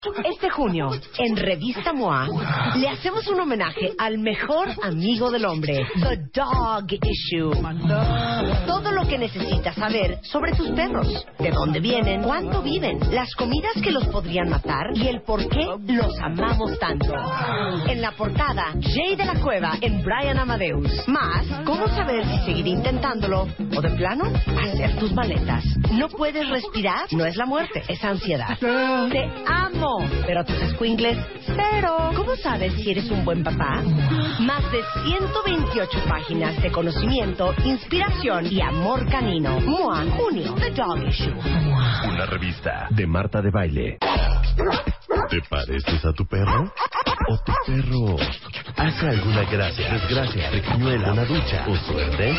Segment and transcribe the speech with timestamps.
[0.00, 2.28] Este junio, en Revista MOA,
[2.76, 7.50] le hacemos un homenaje al mejor amigo del hombre, The Dog Issue.
[8.64, 13.72] Todo lo que necesitas saber sobre tus perros, de dónde vienen, cuánto viven, las comidas
[13.82, 17.12] que los podrían matar y el por qué los amamos tanto.
[17.88, 21.08] En la portada, Jay de la Cueva en Brian Amadeus.
[21.08, 24.26] Más, cómo saber si seguir intentándolo o de plano,
[24.62, 25.64] hacer tus maletas.
[25.90, 28.56] No puedes respirar, no es la muerte, es ansiedad.
[28.60, 29.87] Te amo,
[30.26, 32.10] pero tus squinkles, cero.
[32.16, 33.82] ¿Cómo sabes si eres un buen papá?
[34.40, 39.60] Más de 128 páginas de conocimiento, inspiración y amor canino.
[39.60, 41.34] MOA, junio, The Dog Issue.
[42.08, 43.98] Una revista de Marta de Baile.
[45.30, 46.72] ¿Te pareces a tu perro?
[47.28, 48.16] ¿O tu perro
[48.78, 52.32] hace alguna gracia, desgracia, pequeñuela, una ducha o suerte?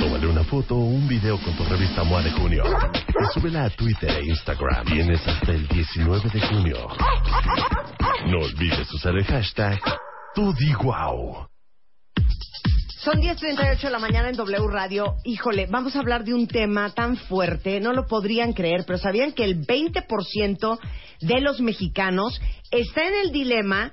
[0.00, 2.64] Tómale una foto o un video con tu revista MOA de junio.
[3.08, 4.86] Y súbela a Twitter e Instagram.
[4.86, 6.88] Tienes hasta el 19 de junio.
[8.26, 9.80] No olvides usar el hashtag
[10.34, 11.46] TuDiGuau.
[12.88, 15.16] Son 10.38 de la mañana en W Radio.
[15.24, 19.32] Híjole, vamos a hablar de un tema tan fuerte, no lo podrían creer, pero ¿sabían
[19.32, 20.78] que el 20%
[21.20, 23.92] de los mexicanos está en el dilema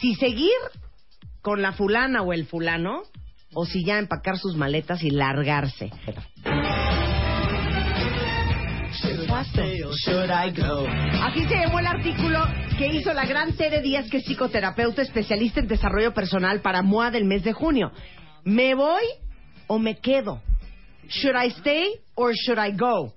[0.00, 0.52] si seguir
[1.42, 3.02] con la fulana o el fulano
[3.54, 5.90] o si ya empacar sus maletas y largarse?
[11.22, 12.38] Así se llamó el artículo
[12.78, 17.10] que hizo la gran Tere Díaz, que es psicoterapeuta especialista en desarrollo personal para MOA
[17.10, 17.92] del mes de junio.
[18.44, 19.02] ¿Me voy
[19.66, 20.40] o me quedo?
[21.08, 23.12] Should I stay or should I go?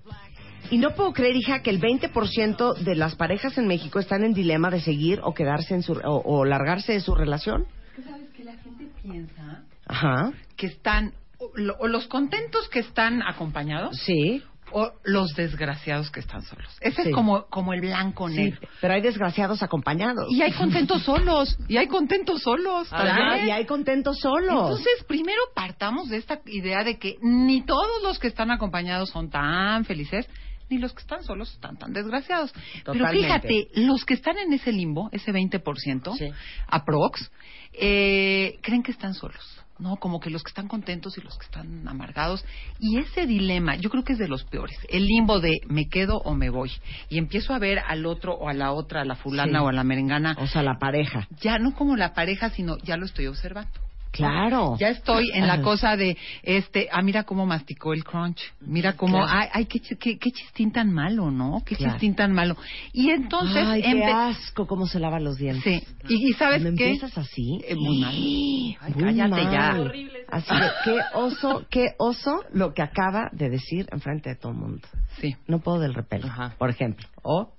[0.72, 4.34] Y no puedo creer, hija, que el 20% de las parejas en México están en
[4.34, 7.68] dilema de seguir o quedarse en su o, o largarse de su relación.
[8.04, 10.32] ¿Sabes que la gente piensa Ajá.
[10.58, 14.42] que están o, lo- o los contentos que están acompañados Sí.
[14.72, 16.76] o los desgraciados que están solos?
[16.82, 17.10] Ese Sí.
[17.10, 18.68] es como como el blanco Sí, negro.
[18.82, 20.28] pero hay desgraciados acompados.
[20.32, 22.90] Y hay contentos solos, y hay contentos solos.
[23.46, 24.50] Y hay contentos solos.
[24.50, 29.30] Entonces, primero partamos de esta idea de que ni todos los que están acompañados son
[29.30, 30.28] tan felices,
[30.70, 32.54] ni los que están solos están tan desgraciados.
[32.86, 36.28] Pero fíjate, los que están en ese limbo, ese 20%, Sí.
[36.68, 37.32] aprox,
[37.74, 39.62] eh, creen que están solos.
[39.78, 42.46] No, como que los que están contentos y los que están amargados.
[42.80, 44.78] Y ese dilema, yo creo que es de los peores.
[44.88, 46.72] El limbo de me quedo o me voy.
[47.10, 49.66] Y empiezo a ver al otro o a la otra, a la fulana Sí.
[49.66, 51.28] o a la merengana, O sea, la pareja.
[51.42, 53.78] ya no como la pareja, sino ya lo estoy observando.
[54.16, 54.78] Claro.
[54.80, 55.62] Ya estoy en la Ajá.
[55.64, 58.40] cosa de, este, ah, mira cómo masticó el crunch.
[58.62, 59.28] Mira cómo, Claro.
[59.32, 61.62] ay, ay qué, qué, qué chistín tan malo, ¿no?
[61.66, 61.94] Qué Claro.
[61.94, 62.56] chistín tan malo.
[62.94, 65.84] Y entonces, Ay, qué empe- asco cómo se lava los dientes.
[65.84, 65.96] Sí.
[66.10, 66.86] Y, y ¿sabes Cuando qué?
[66.92, 68.14] empiezas así, Eh, muy mal.
[68.16, 69.92] Ay, Ay, cállate ya.
[70.30, 74.58] Así de, qué oso, qué oso lo que acaba de decir enfrente de todo el
[74.58, 74.88] mundo.
[75.22, 75.36] Sí.
[75.48, 76.28] No puedo del repelo,
[76.58, 77.08] por ejemplo.
[77.24, 77.52] O,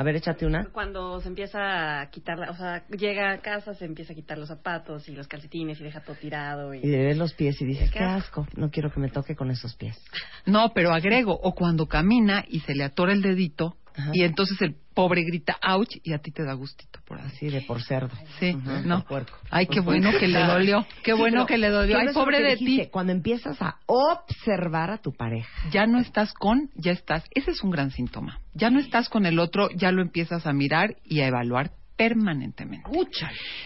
[0.00, 0.64] a ver, échate una.
[0.72, 4.38] Cuando se empieza a quitar, la- o sea, llega a casa, se empieza a quitar
[4.38, 6.72] los zapatos y los calcetines y deja todo tirado.
[6.72, 6.86] Y Y...
[6.86, 9.50] le ves los pies y dices, Qué qué asco, no quiero que me toque con
[9.50, 10.02] esos pies.
[10.46, 14.10] No, pero agrego, o cuando camina y se le atora el dedito, Ajá.
[14.14, 17.48] y entonces el pobre grita ouch y a ti te da gustito por así.
[17.48, 18.10] De por cerdo.
[18.38, 18.98] Sí, Ujú, ¿no?
[19.00, 19.38] por puerco.
[19.50, 20.86] Ay, qué bueno que le dolió.
[21.02, 21.96] Qué Sí, bueno que le dolió.
[21.98, 22.88] ¿qué Ay, pobre de ti.
[22.90, 25.48] Cuando empiezas a observar a tu pareja.
[25.70, 27.24] ya no estás con, ya estás.
[27.32, 28.38] Ese es un gran síntoma.
[28.54, 32.88] Ya no estás con el otro, ya lo empiezas a mirar y a evaluar permanentemente.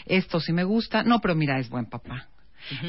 [0.07, 1.03] Esto sí me gusta.
[1.03, 2.29] No, pero mira, es buen papá.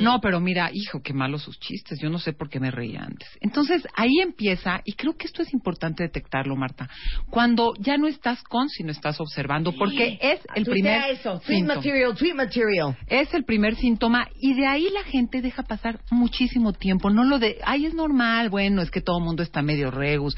[0.02, 2.00] No, pero mira, hijo, qué malos sus chistes.
[2.00, 3.28] Yo no sé por qué me reía antes.
[3.42, 6.90] Entonces, ahí empieza, y creo que esto es importante detectarlo, Marta,
[7.30, 11.40] cuando ya no estás con, sino estás observando, porque es el Tuitea primer eso.
[11.40, 11.76] Tweet síntoma.
[11.76, 12.98] material, tweet material.
[13.08, 17.10] Es el primer síntoma y de ahí la gente deja pasar muchísimo tiempo.
[17.10, 20.36] No lo de, ay, es normal, bueno, es que todo el mundo está medio regus.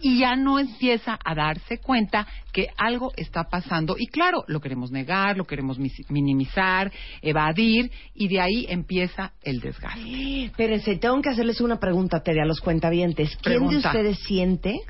[0.00, 3.96] Y ya no empieza a darse cuenta que algo está pasando.
[3.98, 5.78] Y claro, lo queremos negar, lo queremos
[6.08, 6.92] minimizar,
[7.22, 10.44] evadir, y de ahí empieza el desgaste.
[10.44, 13.36] Espérense, tengo que hacerles una pregunta, Tere, a los cuentavientes.
[13.42, 14.80] ¿Quién de ustedes siente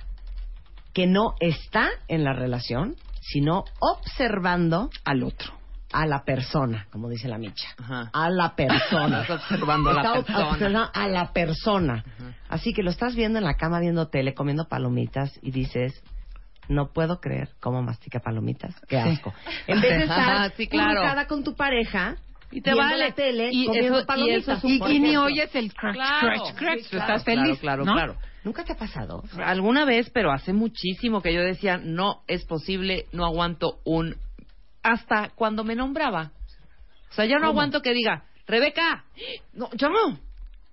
[0.92, 5.52] que no está en la relación, sino observando Al otro.
[5.92, 7.68] a la persona, como dice la micha?
[7.78, 8.10] Ajá.
[8.12, 9.22] A la persona.
[9.22, 10.48] Estás observando a la Está persona.
[10.50, 12.04] observando a la persona.
[12.48, 16.02] Así que lo estás viendo en la cama viendo tele, comiendo palomitas y dices,
[16.68, 18.74] no puedo creer cómo mastica palomitas.
[18.88, 19.08] Qué Sí.
[19.10, 19.32] asco.
[19.66, 21.26] En vez de estar sí, claro.
[21.28, 22.16] con tu pareja
[22.52, 23.08] Y te viendo vale.
[23.08, 25.72] la tele Y comiendo eso- y eso es un Y, por y ni oyes el
[25.74, 26.28] crunch, Claro.
[26.42, 26.78] crunch, crunch.
[26.78, 27.94] Sí, Tú claro, estás feliz, Claro, ¿no?
[27.94, 29.22] claro, ¿Nunca te ha pasado?
[29.44, 34.16] Alguna vez, pero hace muchísimo que yo decía, no es posible, no aguanto un...
[34.82, 36.32] Hasta cuando me nombraba.
[37.10, 39.04] O sea, ya no aguanto que diga, Rebeca,
[39.52, 40.18] no, yo no.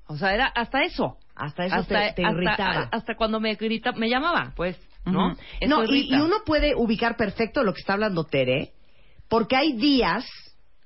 [0.07, 1.17] O sea, era hasta eso.
[1.35, 2.89] Hasta eso te- te irritaba.
[2.91, 5.35] Hasta, cuando me grita, me llamaba, pues, ¿no?
[5.67, 8.71] No, y uno puede ubicar perfecto lo que está hablando Tere,
[9.29, 10.25] porque hay días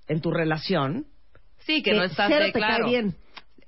[0.07, 1.05] en tu relación
[1.65, 2.85] Sí, que, no estás cero de te claro.
[2.85, 3.15] cae bien.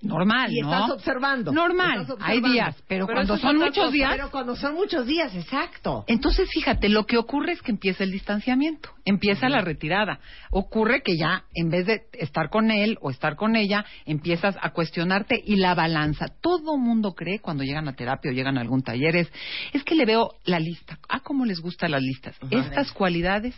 [0.01, 0.71] Normal, Y ¿no?
[0.71, 1.51] estás observando.
[1.51, 4.11] Normal, Estás hay días, pero, Pero cuando son muchos días...
[4.11, 6.03] Pero cuando son muchos días, exacto.
[6.07, 10.19] Entonces, fíjate, lo que ocurre es que empieza el distanciamiento, empieza la retirada.
[10.51, 14.71] Ocurre que ya, en vez de estar con él o estar con ella, empiezas a
[14.71, 16.27] cuestionarte y la balanza.
[16.41, 19.31] Todo mundo cree cuando llegan a terapia o llegan a algún taller es,
[19.73, 20.99] es que le veo la lista.
[21.09, 22.35] Ah, cómo les gustan las listas.
[22.51, 23.55] Estas cualidades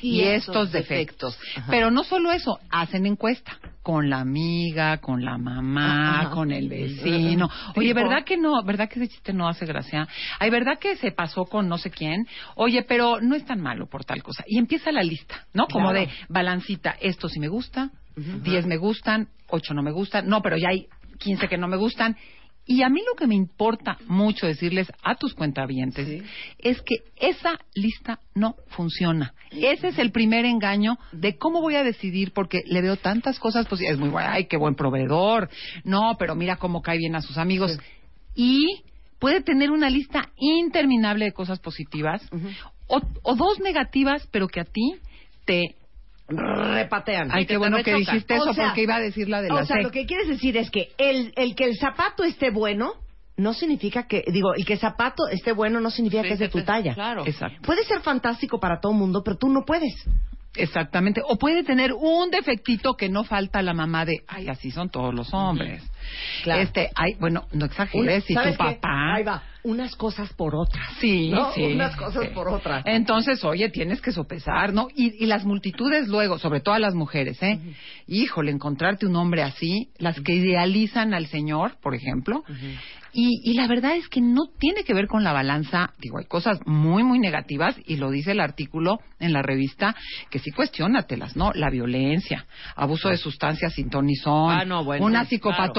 [0.00, 1.38] y, Y estos defectos.
[1.68, 6.30] Pero no solo eso, hacen encuesta con la amiga, con la mamá, Ajá.
[6.30, 7.50] con el vecino.
[7.74, 7.92] Oye.
[7.94, 8.62] ¿verdad que no?
[8.64, 10.06] ¿Verdad que ese chiste no hace gracia?
[10.38, 12.26] Ay, ¿verdad que se pasó con no sé quién?
[12.54, 14.44] Oye, pero no es tan malo por tal cosa.
[14.46, 15.66] Y empieza la lista, ¿no?
[15.66, 16.06] Como Claro.
[16.06, 20.56] de balancita, esto sí me gusta, 10 me gustan, 8 no me gustan, no, pero
[20.56, 20.86] ya hay
[21.18, 22.16] 15 que no me gustan.
[22.64, 26.22] Y a mí lo que me importa mucho decirles a tus cuentavientes
[26.58, 29.34] es que esa lista no funciona.
[29.50, 33.66] Ese es el primer engaño de cómo voy a decidir porque le veo tantas cosas,
[33.66, 35.50] pues es muy bueno, ay, qué buen proveedor.
[35.84, 37.76] No, pero mira cómo cae bien a sus amigos.
[38.36, 38.84] Y
[39.18, 42.22] puede tener una lista interminable de cosas positivas
[42.86, 44.96] o, o dos negativas, pero que a ti
[45.44, 45.76] te...
[46.28, 47.28] Repatean.
[47.30, 49.56] Ay, qué bueno que dijiste eso O sea, porque iba a decir la de la
[49.56, 52.94] O sea, lo que quieres decir es que el, el que el zapato esté bueno
[53.36, 56.40] no significa que, digo, el que el zapato esté bueno no significa Sí, que es
[56.40, 56.94] de tu talla.
[56.94, 57.26] Claro.
[57.26, 57.62] Exacto.
[57.62, 59.94] Puede ser fantástico para todo el mundo, pero tú no puedes.
[60.54, 61.22] Exactamente.
[61.26, 64.90] O puede tener un defectito que no falta a la mamá de, ay, así son
[64.90, 65.82] todos los hombres.
[66.44, 66.62] Claro.
[66.62, 69.14] Este, ay, bueno, no exageres, si tu papá.
[69.14, 69.42] Ahí va.
[69.64, 70.88] Unas cosas por otras.
[70.98, 71.52] Sí, ¿no?
[71.52, 71.62] sí.
[71.62, 72.30] Unas cosas sí.
[72.34, 72.82] por otras.
[72.84, 74.88] Entonces, oye, tienes que sopesar, ¿no?
[74.94, 77.60] Y, y las multitudes luego, sobre todo a las mujeres, ¿eh?
[78.08, 82.42] Híjole, encontrarte un hombre así, las que idealizan al Señor, por ejemplo.
[83.12, 85.92] y, y la verdad es que no tiene que ver con la balanza.
[85.98, 89.94] Digo, hay cosas muy, muy negativas, y lo dice el artículo en la revista,
[90.30, 91.52] que sí cuestiónatelas, ¿no?
[91.54, 95.72] La violencia, abuso de sustancias sin ton ni son, Ah, no, bueno, una claro.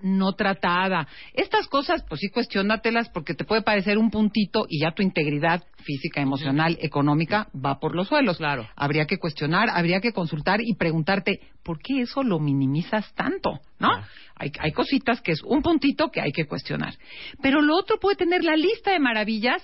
[0.00, 1.06] No tratada.
[1.34, 5.62] Estas cosas, pues sí, cuestiónatelas porque te puede parecer un puntito y ya tu integridad
[5.78, 8.38] física, emocional, económica va por los suelos.
[8.38, 8.68] Claro.
[8.76, 13.60] Habría que cuestionar, habría que consultar y preguntarte, ¿por qué eso lo minimizas tanto?
[13.78, 13.88] ¿No?
[14.36, 16.94] Hay, hay cositas que es un puntito que hay que cuestionar.
[17.42, 19.62] Pero lo otro puede tener la lista de maravillas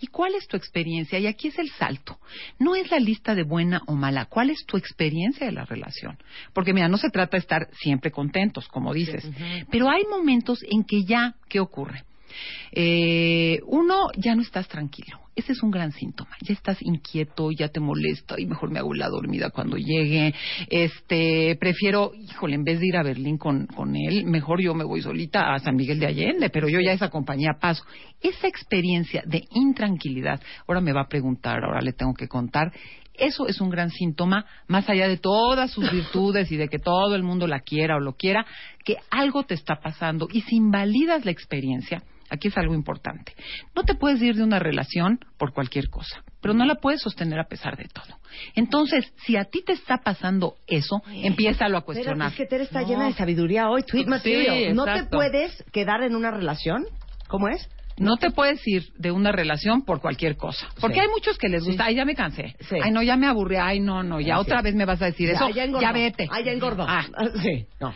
[0.00, 1.18] ¿Y cuál es tu experiencia?
[1.18, 2.18] Y aquí es el salto.
[2.58, 4.26] No es la lista de buena o mala.
[4.26, 6.18] ¿Cuál es tu experiencia de la relación?
[6.52, 9.24] Porque mira, no se trata de estar siempre contentos, como dices.
[9.70, 12.04] Pero hay momentos en que ya, ¿qué ocurre?
[12.72, 15.20] Eh, uno, ya no estás tranquilo.
[15.36, 16.30] Ese es un gran síntoma.
[16.42, 20.32] Ya estás inquieto, ya te molesta y mejor me hago la dormida cuando llegue.
[20.68, 24.84] Este, prefiero, híjole, en vez de ir a Berlín con, con él, mejor yo me
[24.84, 27.84] voy solita a San Miguel de Allende, pero yo ya esa compañía paso.
[28.20, 32.72] Esa experiencia de intranquilidad, ahora me va a preguntar, ahora le tengo que contar,
[33.14, 37.14] eso es un gran síntoma, más allá de todas sus virtudes y de que todo
[37.14, 38.44] el mundo la quiera o lo quiera,
[38.84, 42.02] que algo te está pasando y si invalidas la experiencia,
[42.34, 43.32] aquí es algo importante.
[43.74, 47.38] No te puedes ir de una relación por cualquier cosa, pero no la puedes sostener
[47.40, 48.18] a pesar de todo.
[48.54, 52.30] Entonces, si a ti te está pasando eso, empiézalo a Espérate, cuestionar.
[52.32, 52.88] es que Tere está No.
[52.88, 53.82] llena de sabiduría hoy.
[53.82, 54.72] Tweet Sí.
[54.74, 56.84] ¿No te puedes quedar en una relación?
[57.28, 57.68] ¿Cómo es?
[57.96, 60.66] No te puedes ir de una relación por cualquier cosa.
[60.80, 61.00] Porque Sí.
[61.02, 62.56] hay muchos que les gusta, ay, ya me cansé.
[62.68, 62.76] Sí.
[62.82, 63.54] Ay, no, ya me aburrí.
[63.56, 65.48] Ay, no, no, ya Ay, otra vez me vas a decir eso.
[65.50, 66.26] Ya, vete.
[66.30, 66.84] Ah, ya engordó.
[66.88, 67.04] Ah.
[67.40, 67.94] Sí, no.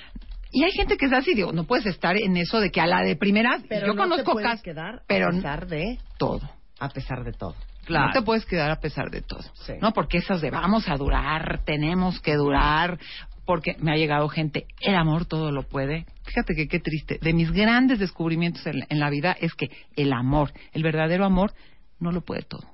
[0.50, 2.86] Y hay gente que es así, digo, no puedes estar en eso de que a
[2.86, 5.98] la de primeras, Pero yo no conozco te puedes quedar pero a pesar de...
[6.18, 6.40] todo.
[6.80, 7.54] A pesar de todo.
[7.88, 9.42] No te puedes quedar a pesar de todo.
[9.66, 9.72] Sí.
[9.80, 12.98] No, porque esas de vamos a durar, tenemos que durar,
[13.46, 16.04] porque me ha llegado gente, el amor todo lo puede.
[16.24, 17.18] Fíjate que qué triste.
[17.22, 21.24] De mis grandes descubrimientos en, la- en la vida es que el amor, el verdadero
[21.24, 21.52] amor,
[21.98, 22.64] no lo puede todo.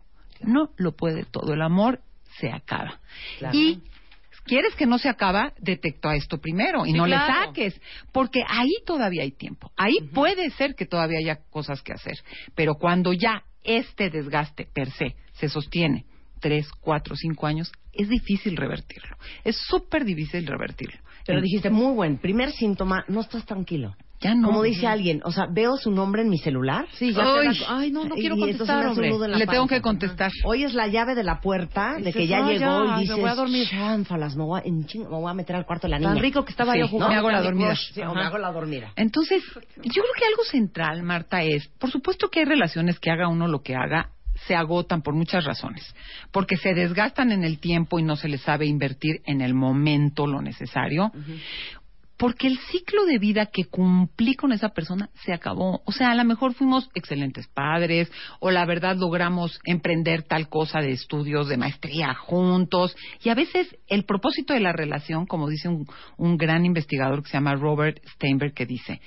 [0.40, 1.54] No lo puede todo.
[1.54, 2.00] El amor
[2.40, 2.98] se acaba.
[3.38, 3.56] Claro.
[3.56, 3.82] Y
[4.44, 7.80] quieres que no se acaba, detecta esto primero y Sí, no le saques,
[8.12, 9.72] porque ahí todavía hay tiempo.
[9.76, 12.18] Ahí puede ser que todavía haya cosas que hacer,
[12.54, 16.04] pero cuando ya este desgaste per se se sostiene
[16.40, 19.16] tres, cuatro, cinco años, es difícil revertirlo.
[19.44, 21.00] Es súper difícil revertirlo.
[21.26, 22.18] Pero dijiste, muy buen.
[22.18, 23.96] Primer síntoma, no estás tranquilo.
[24.24, 24.48] Ya no.
[24.48, 26.86] Como dice alguien, o sea, veo su nombre en mi celular.
[26.94, 29.10] Sí, ya das- Ay, no, no quiero contestar, me hombre.
[29.28, 29.74] Le tengo panza.
[29.76, 30.32] que contestar.
[30.44, 33.00] Hoy es la llave de la puerta, de que ya "Ah, llegó ya, y me
[33.02, 33.68] dices, voy a dormir".
[33.68, 36.14] "Chánfalas, me voy, a, en ching- me voy a meter al cuarto de la niña.
[36.14, 36.90] Tan rico que estaba Sí, yo ¿no?
[36.90, 37.12] jugando.
[37.12, 37.76] Me hago la dormida.
[37.76, 38.92] Sí, o me hago la dormida.
[38.96, 39.62] Entonces, yo
[40.02, 43.60] creo que algo central, Marta, es, por supuesto que hay relaciones que haga uno lo
[43.62, 44.08] que haga,
[44.46, 45.94] se agotan por muchas razones,
[46.32, 50.26] porque se desgastan en el tiempo y no se les sabe invertir en el momento
[50.26, 51.12] lo necesario,
[52.16, 55.82] porque el ciclo de vida que cumplí con esa persona se acabó.
[55.84, 60.80] O sea, a lo mejor fuimos excelentes padres, o la verdad logramos emprender tal cosa
[60.80, 65.68] de estudios, de maestría juntos, y a veces el propósito de la relación, como dice
[65.68, 69.00] un, un gran investigador que se llama Robert Steinberg, que dice,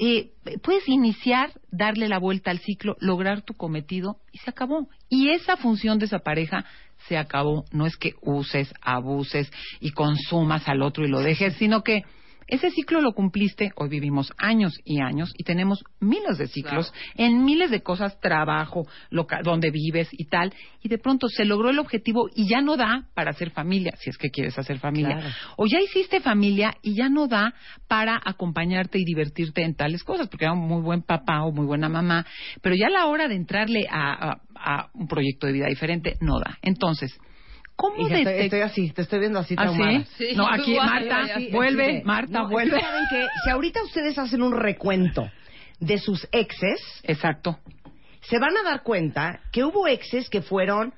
[0.00, 0.30] eh,
[0.62, 4.88] puedes iniciar, darle la vuelta al ciclo, lograr tu cometido y se acabó.
[5.08, 6.64] Y esa función de esa pareja
[7.08, 7.64] se acabó.
[7.72, 12.02] No es que uses, abuses y consumas al otro y lo dejes, sino que
[12.48, 17.44] ese ciclo lo cumpliste, hoy vivimos años y años y tenemos miles de ciclos en
[17.44, 20.52] miles de cosas, trabajo, loca- donde vives y tal,
[20.82, 24.10] y de pronto se logró el objetivo y ya no da para hacer familia, si
[24.10, 25.16] es que quieres hacer familia.
[25.16, 25.34] Claro.
[25.56, 27.54] O ya hiciste familia y ya no da
[27.86, 31.66] para acompañarte y divertirte en tales cosas, porque era un muy buen papá o muy
[31.66, 32.24] buena mamá,
[32.62, 36.16] pero ya a la hora de entrarle a, a- a un proyecto de vida diferente,
[36.20, 36.58] no da.
[36.62, 37.16] Entonces,
[37.78, 40.00] ¿cómo Hija, estoy, así, te estoy viendo así ¿Ah, traumada.
[40.00, 40.06] sí?
[40.18, 42.76] Sí, No, aquí Marta, vuelve, Así Marta, no, vuelve.
[42.76, 43.26] que ¿Saben qué?
[43.44, 45.30] Si ahorita ustedes hacen un recuento
[45.80, 47.58] de sus exes, Exacto.
[48.22, 50.92] se van a dar cuenta que hubo exes que fueron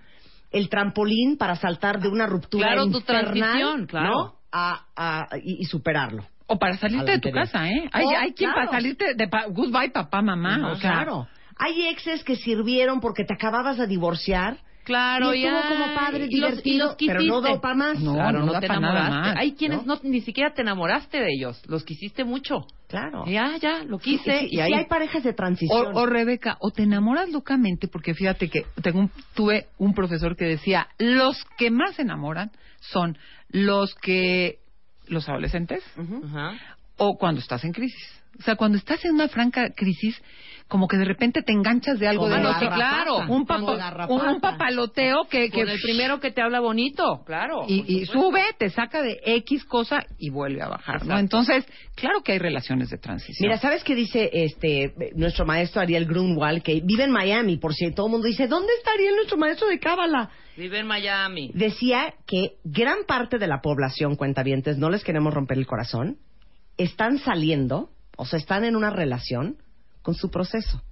[0.51, 4.09] el trampolín para saltar de una ruptura Claro, tu infernal, transición, claro.
[4.11, 4.35] ¿no?
[4.51, 6.25] A, a- y, y superarlo.
[6.47, 7.89] O para salirte de tu casa, ¿eh?
[7.93, 8.69] Hay, Oh, hay quien claro.
[8.69, 11.29] para salirte de pa- goodbye papá, mamá, o sea, claro.
[11.57, 14.57] Hay exes que sirvieron porque te acababas de divorciar.
[14.91, 15.69] Claro, y estuvo ya.
[15.69, 17.49] como padre, Y los- y los pero no quisiste.
[17.53, 18.01] dio para más.
[18.01, 19.11] No, claro, no no, da te nada enamoraste.
[19.29, 19.95] más, Hay quienes ¿no?
[19.95, 22.67] no, ni siquiera te enamoraste de ellos, los quisiste mucho.
[22.89, 23.25] Claro.
[23.27, 24.73] Ya, ya, lo quise sí, y ahí.
[24.75, 25.93] hay parejas de O, transición.
[25.97, 30.45] o Rebeca, o te enamoras locamente, porque fíjate que tengo un- tuve un profesor que
[30.47, 33.17] decía, los que más se enamoran son
[33.49, 34.59] los que,
[35.07, 35.85] los adolescentes,
[36.97, 38.20] o cuando estás en crisis.
[38.39, 40.21] O sea, cuando estás en una franca crisis,
[40.71, 43.19] como que de repente te enganchas de algo Como de no, sí, claro.
[43.29, 44.13] un, garrapata.
[44.15, 47.65] un, un papaloteo que, que Con el primero que te habla bonito, claro.
[47.67, 51.03] y, sube, te saca de X cosa y vuelve a bajar.
[51.19, 53.49] Entonces, claro que hay relaciones de transición.
[53.49, 56.63] Mira, ¿sabes qué dice este nuestro maestro Ariel Grunwald?
[56.63, 59.67] Que vive en Miami, por si todo el mundo dice, ¿dónde está Ariel, nuestro maestro
[59.67, 60.31] de Cábala?
[60.57, 61.51] Vive en Miami.
[61.53, 66.19] Decía que gran parte de la población, cuentavientes, no les queremos romper el corazón,
[66.77, 69.57] están saliendo, o sea, están en una relación
[70.03, 70.83] con su proceso.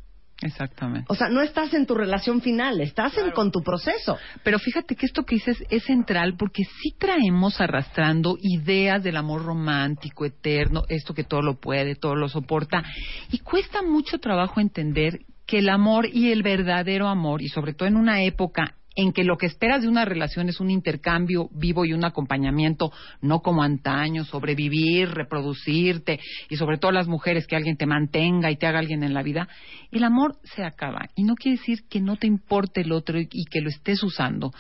[0.41, 1.07] Exactamente.
[1.09, 4.17] O sea, no estás en tu relación final, estás en, con tu proceso.
[4.45, 9.45] Pero fíjate que esto que dices es central porque sí traemos arrastrando ideas del amor
[9.45, 12.83] romántico, eterno, esto que todo lo puede, todo lo soporta.
[13.31, 17.89] Y cuesta mucho trabajo entender que el amor y el verdadero amor, y sobre todo
[17.89, 21.85] en una época en que lo que esperas de una relación es un intercambio vivo
[21.85, 22.91] y un acompañamiento,
[23.21, 26.19] no como antaño, sobrevivir, reproducirte,
[26.51, 29.23] y sobre todo las mujeres, que alguien te mantenga y te haga alguien en la
[29.23, 29.49] vida,
[29.93, 31.11] el amor se acaba.
[31.15, 34.51] Y no quiere decir que no te importe el otro y, que lo estés usando.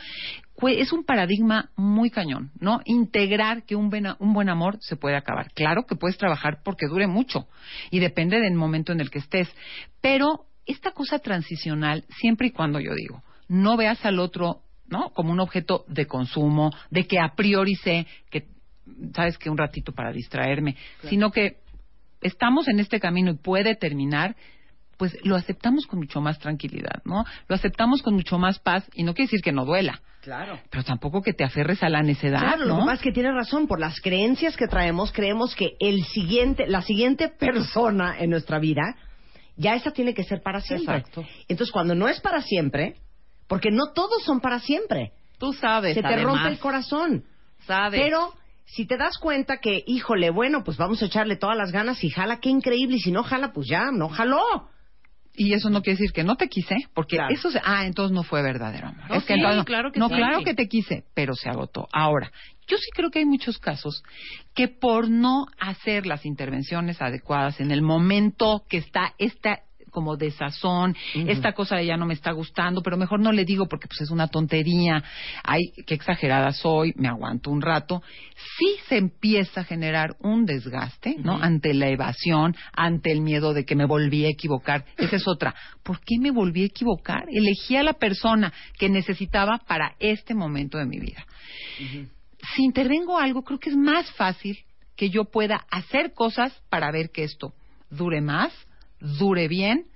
[0.68, 2.80] Es un paradigma muy cañón, ¿no?
[2.84, 5.50] Integrar que un buen amor se puede acabar.
[5.52, 7.48] Claro que puedes trabajar porque dure mucho
[7.90, 9.52] y depende del momento en el que estés,
[10.00, 15.10] pero esta cosa transicional, siempre y cuando yo digo, no veas al otro, ¿no?
[15.10, 18.46] Como un objeto de consumo, de que a priori sé que,
[19.14, 20.76] sabes que un ratito para distraerme,
[21.08, 21.58] sino que
[22.20, 24.36] estamos en este camino y puede terminar,
[24.96, 27.24] pues lo aceptamos con mucho más tranquilidad, ¿no?
[27.46, 30.58] Lo aceptamos con mucho más paz y no quiere decir que no duela, Claro.
[30.70, 32.80] pero tampoco que te aferres a la necedad, Claro, lo ¿no?
[32.80, 36.66] que pasa es que tiene razón, por las creencias que traemos, creemos que el siguiente,
[36.66, 38.96] la siguiente persona en nuestra vida,
[39.56, 40.96] ya esa tiene que ser para siempre.
[40.98, 41.24] Exacto.
[41.46, 42.96] Entonces, cuando no es para siempre,
[43.48, 46.24] porque no todos son para siempre, Tú sabes, se te además.
[46.34, 47.24] rompe el corazón.
[47.66, 48.00] Sabes.
[48.02, 48.32] Pero
[48.66, 52.10] si te das cuenta que, híjole, bueno, pues vamos a echarle todas las ganas y
[52.10, 54.40] jala, qué increíble, y si no jala, pues ya, no jaló.
[55.34, 57.32] Y eso no quiere decir que no te quise, porque Claro.
[57.32, 59.08] eso se, ah, entonces no fue verdadero amor.
[59.08, 60.14] No, es que sí, entonces no, claro que no, sí.
[60.16, 61.86] claro que te quise, pero se agotó.
[61.92, 62.32] Ahora,
[62.66, 64.02] yo sí creo que hay muchos casos
[64.54, 70.96] que por no hacer las intervenciones adecuadas en el momento que está esta como desazón,
[71.14, 74.00] esta cosa de ya no me está gustando, pero mejor no le digo porque pues
[74.02, 75.02] es una tontería,
[75.42, 78.02] ay, qué exagerada soy, me aguanto un rato,
[78.58, 81.36] sí se empieza a generar un desgaste, ¿no?
[81.40, 84.84] Ante la evasión, ante el miedo de que me volví a equivocar.
[84.96, 85.54] Esa es otra.
[85.82, 87.26] ¿Por qué me volví a equivocar?
[87.30, 91.24] Elegí a la persona que necesitaba para este momento de mi vida.
[92.54, 94.58] Si intervengo algo, creo que es más fácil
[94.96, 97.54] que yo pueda hacer cosas para ver que esto
[97.90, 98.52] dure más,
[99.00, 99.86] dure bien,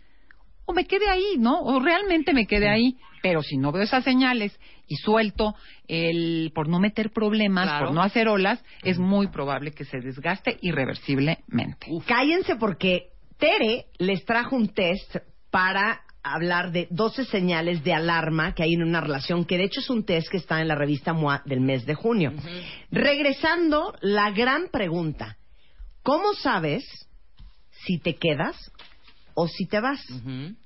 [0.64, 1.60] o me quede ahí, ¿no?
[1.60, 2.96] O realmente me quede ahí.
[3.22, 5.54] Pero si no veo esas señales y suelto
[5.86, 7.86] el por no meter problemas, Claro.
[7.86, 11.86] por no hacer olas, es muy probable que se desgaste irreversiblemente.
[12.06, 15.16] Cállense porque Tere les trajo un test
[15.50, 19.80] para hablar de 12 señales de alarma que hay en una relación, que de hecho
[19.80, 22.32] es un test que está en la revista MOA del mes de junio.
[22.92, 25.36] Regresando, la gran pregunta,
[26.02, 26.84] ¿cómo sabes
[27.84, 28.56] si te quedas
[29.34, 30.00] o si te vas?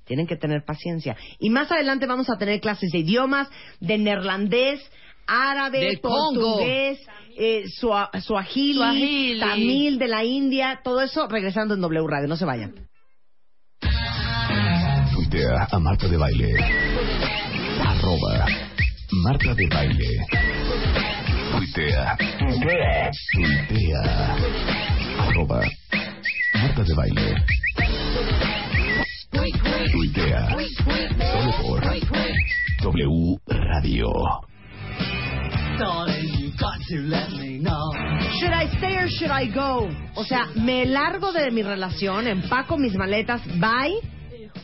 [0.05, 1.15] Tienen que tener paciencia.
[1.39, 4.79] Y más adelante vamos a tener clases de idiomas, de neerlandés,
[5.27, 6.99] árabe, Del portugués,
[7.37, 9.39] eh, sua- suajili, Suajili.
[9.39, 12.27] tamil de la India, todo eso regresando en W Radio.
[12.27, 12.73] No se vayan.
[15.13, 16.55] Tuitea a Marta de Baile.
[17.85, 18.45] Arroba
[19.23, 20.25] Marta de Baile.
[21.51, 22.17] Tuitea.
[23.33, 24.35] Tuitea.
[25.19, 25.61] Arroba
[26.53, 27.35] Marta de Baile.
[29.91, 30.47] Tuitea.
[30.49, 31.81] Solo por
[32.81, 34.07] W Radio.
[38.39, 39.87] Should I stay or should I go?
[40.15, 43.99] O sea, ¿me largo de mi relación, empaco mis maletas, bye?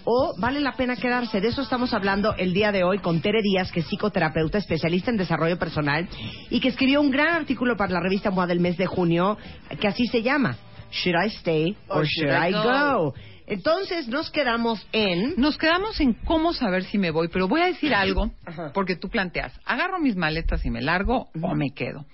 [0.06, 1.40] ¿O vale la pena quedarse?
[1.40, 5.12] De eso estamos hablando el día de hoy con Tere Díaz, que es psicoterapeuta, especialista
[5.12, 6.08] en desarrollo personal
[6.50, 9.38] y que escribió un gran artículo para la revista MOA del mes de junio,
[9.80, 10.58] que así se llama.
[10.92, 13.14] Should I stay or, should, I go?
[13.48, 15.36] Entonces nos quedamos en...
[15.38, 18.72] Nos quedamos en cómo saber si me voy, pero voy a decir algo, Ajá.
[18.74, 22.06] porque tú planteas, agarro mis maletas y me largo o me quedo.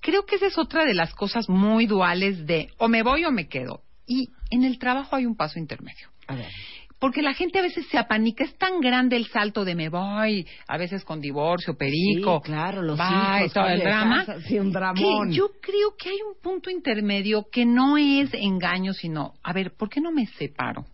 [0.00, 3.32] Creo que esa es otra de las cosas muy duales de o me voy o
[3.32, 3.82] me quedo.
[4.06, 6.08] Y en el trabajo hay un paso intermedio.
[6.28, 6.50] A ver.
[6.98, 10.46] Porque la gente a veces se apanica, es tan grande el salto de me voy,
[10.66, 14.24] a veces con divorcio, perico, Sí, claro, los bye, hijos, todo el drama.
[14.24, 15.28] casa, sí, un dramón.
[15.28, 19.74] Que yo creo que hay un punto intermedio que no es engaño, sino, a ver,
[19.76, 20.86] ¿por qué no me separo?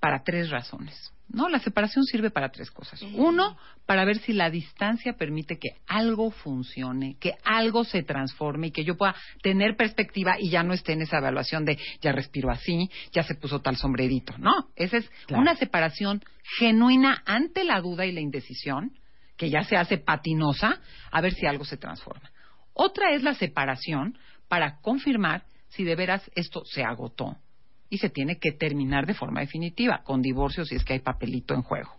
[0.00, 1.12] Para tres razones.
[1.28, 1.48] ¿No?
[1.48, 3.02] La separación sirve para tres cosas.
[3.14, 8.70] Uno, para ver si la distancia permite que algo funcione, que algo se transforme y
[8.70, 12.50] que yo pueda tener perspectiva y ya no esté en esa evaluación de ya respiro
[12.50, 14.34] así, ya se puso tal sombrerito.
[14.38, 15.42] No, esa es Claro.
[15.42, 16.22] una separación
[16.58, 18.92] genuina ante la duda y la indecisión,
[19.36, 22.30] que ya se hace patinosa, a ver si algo se transforma.
[22.72, 24.16] Otra es la separación
[24.48, 27.36] para confirmar si de veras esto se agotó
[27.88, 31.54] y se tiene que terminar de forma definitiva, con divorcio si es que hay papelito
[31.54, 31.92] en juego.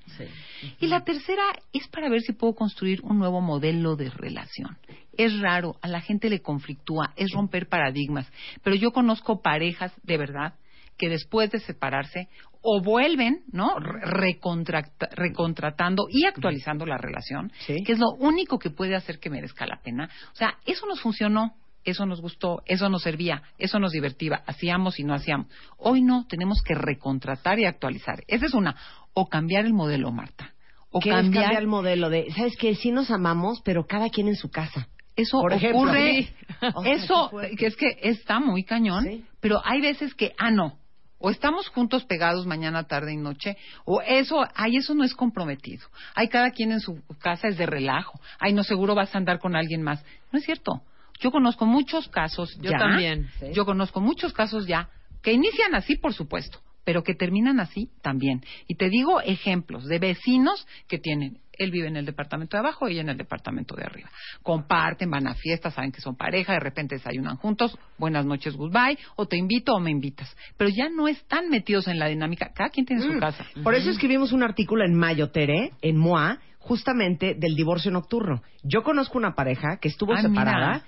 [0.80, 4.78] Y la tercera es para ver si puedo construir un nuevo modelo de relación.
[5.18, 8.32] Es raro, a la gente le conflictúa, es romper paradigmas,
[8.64, 10.54] pero yo conozco parejas de verdad
[10.98, 12.28] que después de separarse
[12.62, 13.76] o vuelven, ¿no?
[13.80, 17.84] Recontratando y actualizando la relación, Sí.
[17.86, 20.10] que es lo único que puede hacer que merezca la pena.
[20.34, 21.54] O sea, eso nos funcionó,
[21.92, 25.48] eso nos gustó, eso nos servía, eso nos divertía, hacíamos y no hacíamos.
[25.78, 28.24] Hoy no, tenemos que recontratar y actualizar.
[28.28, 28.76] Esa es una.
[29.14, 30.54] O cambiar el modelo, Marta.
[30.92, 34.28] O ¿Qué es cambiar, el modelo de, sabes que sí nos amamos, pero cada quien
[34.28, 34.88] en su casa?
[35.16, 35.80] Eso Por ejemplo.
[35.82, 36.24] ocurre.
[36.24, 36.30] Sí.
[36.86, 39.26] Eso, qué que es que está muy cañón, Sí.
[39.40, 40.78] pero hay veces que, ah, no.
[41.20, 45.88] O estamos juntos pegados mañana, tarde y noche, o eso, ay, eso no es comprometido.
[46.14, 48.20] Hay cada quien en su casa es de relajo.
[48.40, 50.06] Ay, no, seguro vas a andar con alguien más.
[50.32, 50.84] No es cierto.
[51.20, 52.78] Yo conozco muchos casos Yo ya.
[52.78, 53.28] también.
[53.40, 53.48] Sí.
[53.54, 54.90] Yo conozco muchos casos ya
[55.22, 58.42] que inician así, por supuesto, pero que terminan así también.
[58.68, 62.88] Y te digo ejemplos de vecinos que tienen, él vive en el departamento de abajo,
[62.88, 64.10] ella en el departamento de arriba.
[64.44, 68.98] Comparten, van a fiestas, saben que son pareja, de repente desayunan juntos, buenas noches, goodbye,
[69.16, 70.34] o te invito o me invitas.
[70.56, 73.20] Pero ya no están metidos en la dinámica, cada quien tiene su Mm.
[73.20, 73.46] casa.
[73.64, 78.42] Por eso escribimos un artículo en mayo, Tere, en MOA, justamente del divorcio nocturno.
[78.64, 80.84] Yo conozco una pareja que estuvo Ah, separada, mira.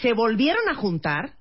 [0.00, 1.32] Se volvieron a juntar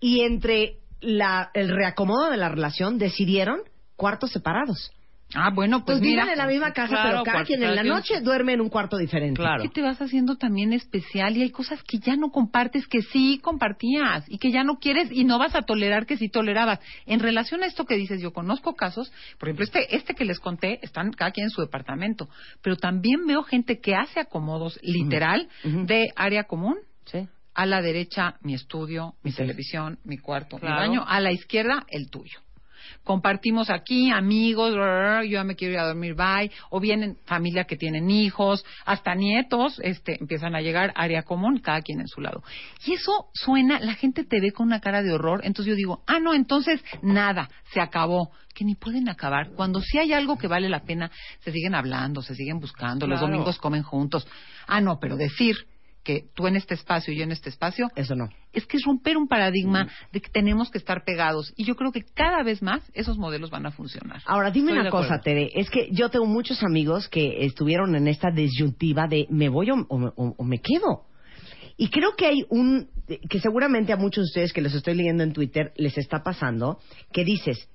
[0.00, 3.60] y entre la- el reacomodo de la relación decidieron
[3.96, 4.90] cuartos separados.
[5.32, 6.22] Ah, bueno, pues, Pues, mira.
[6.24, 8.54] viven en la misma casa, claro, pero cada cuarto, quien en la quien- noche duerme
[8.54, 9.40] en un cuarto diferente.
[9.40, 9.62] Claro.
[9.62, 13.38] que te vas haciendo también especial y hay cosas que ya no compartes que sí
[13.40, 16.80] compartías y que ya no quieres y no vas a tolerar que sí tolerabas.
[17.06, 20.40] En relación a esto que dices, yo conozco casos, por ejemplo, este, este que les
[20.40, 22.28] conté, están cada quien en su departamento,
[22.60, 26.76] pero también veo gente que hace acomodos literal de área común.
[27.04, 27.28] Sí.
[27.54, 30.74] A la derecha, mi estudio, mi televisión, mi cuarto, Claro.
[30.74, 31.04] mi baño.
[31.06, 32.38] A la izquierda, el tuyo.
[33.04, 36.50] Compartimos aquí, amigos, yo ya me quiero ir a dormir, bye.
[36.70, 41.80] O vienen familia que tienen hijos, hasta nietos, este, empiezan a llegar, área común, cada
[41.82, 42.42] quien en su lado.
[42.84, 46.02] Y eso suena, la gente te ve con una cara de horror, entonces yo digo,
[46.06, 48.32] ah, no, entonces nada, se acabó.
[48.54, 49.52] Que ni pueden acabar.
[49.52, 53.20] Cuando sí hay algo que vale la pena, se siguen hablando, se siguen buscando, los
[53.20, 54.26] domingos comen juntos.
[54.66, 55.56] Ah, no, pero decir
[56.02, 58.28] que tú en este espacio y yo en este espacio, Eso no.
[58.52, 61.52] es que es romper un paradigma de que tenemos que estar pegados.
[61.56, 64.22] Y yo creo que cada vez más esos modelos van a funcionar.
[64.26, 65.20] Ahora, dime Estoy una cosa.
[65.20, 65.50] Tere.
[65.54, 69.74] Es que yo tengo muchos amigos que estuvieron en esta disyuntiva de me voy o,
[69.88, 71.04] o- o- me quedo.
[71.76, 72.88] Y creo que hay un,
[73.28, 76.78] que seguramente a muchos de ustedes que los estoy leyendo en Twitter les está pasando,
[77.12, 77.68] que dices,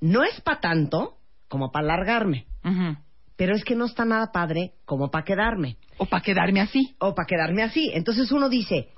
[0.00, 1.16] no es para tanto
[1.48, 2.96] como para largarme, Ujú.
[3.40, 5.78] Pero es que no está nada padre como para quedarme.
[5.96, 6.94] O para quedarme así.
[6.98, 7.90] o para quedarme así.
[7.94, 8.90] Entonces uno dice,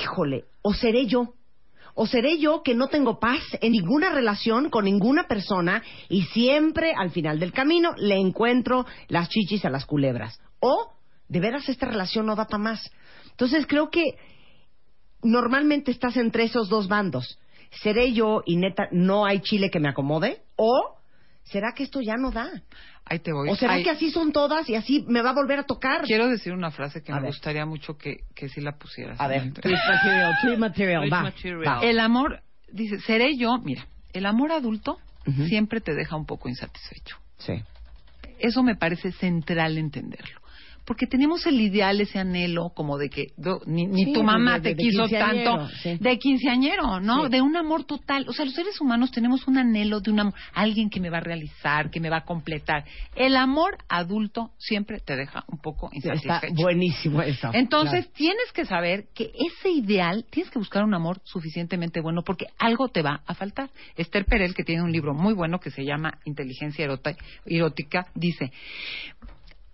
[0.00, 1.34] híjole, o seré yo.
[1.94, 6.92] O seré yo que no tengo paz en ninguna relación con ninguna persona y siempre
[6.96, 10.38] al final del camino le encuentro las chichis a las culebras.
[10.60, 10.92] O
[11.26, 12.92] de veras esta relación no da para más.
[13.32, 14.04] Entonces creo que
[15.20, 17.40] normalmente estás entre esos dos bandos.
[17.82, 20.44] ¿Seré yo y neta no hay chile que me acomode?
[20.54, 20.94] ¿O
[21.44, 22.50] será que esto ya no da?
[23.06, 23.48] Ahí te voy.
[23.50, 26.02] ¿O será que así son todas y así me va a volver a tocar?
[26.02, 27.30] Quiero decir una frase que A me ver.
[27.30, 29.20] gustaría mucho que, que sí la pusieras.
[29.20, 31.66] A ver, tweet material, tweet material, va, material.
[31.66, 31.80] va.
[31.84, 32.40] El amor,
[32.72, 34.98] dice, seré yo, mira, el amor adulto
[35.48, 37.16] siempre te deja un poco insatisfecho.
[37.38, 37.62] Sí.
[38.38, 40.40] Eso me parece central entenderlo.
[40.84, 44.58] Porque tenemos el ideal, ese anhelo, como de que do- ni, ni Sí, tu mamá
[44.58, 45.96] de- te de quiso tanto, sí.
[45.98, 47.24] de quinceañero, ¿no?
[47.24, 47.30] Sí.
[47.30, 48.26] De un amor total.
[48.28, 51.18] O sea, los seres humanos tenemos un anhelo de un amor, alguien que me va
[51.18, 52.84] a realizar, que me va a completar.
[53.16, 56.54] El amor adulto siempre te deja un poco Está insatisfecho.
[56.62, 57.48] buenísimo eso.
[57.52, 62.46] Entonces tienes que saber que ese ideal, tienes que buscar un amor suficientemente bueno porque
[62.58, 63.70] algo te va a faltar.
[63.96, 67.16] Esther Perel, que tiene un libro muy bueno que se llama Inteligencia Erota-
[67.46, 68.52] Erótica, dice,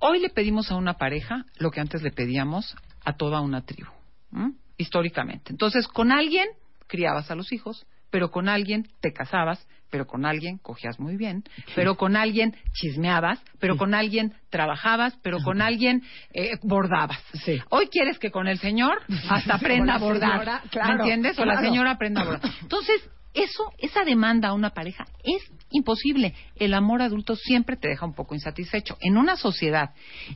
[0.00, 3.90] hoy le pedimos a una pareja lo que antes le pedíamos a toda una tribu,
[4.32, 4.52] ¿m?
[4.76, 5.52] históricamente.
[5.52, 6.46] Entonces, con alguien
[6.86, 11.44] criabas a los hijos, pero con alguien te casabas, pero con alguien cogías muy bien,
[11.74, 17.20] pero con alguien chismeabas, pero con alguien trabajabas, pero con alguien eh, bordabas.
[17.44, 17.60] Sí.
[17.70, 21.38] Hoy quieres que con el señor hasta aprenda a bordar, señora, claro, ¿me entiendes?
[21.38, 22.50] O la señora aprenda a bordar.
[22.62, 26.34] Entonces, eso, esa demanda a una pareja es imposible.
[26.56, 28.96] El amor adulto siempre te deja un poco insatisfecho.
[29.00, 29.90] En una sociedad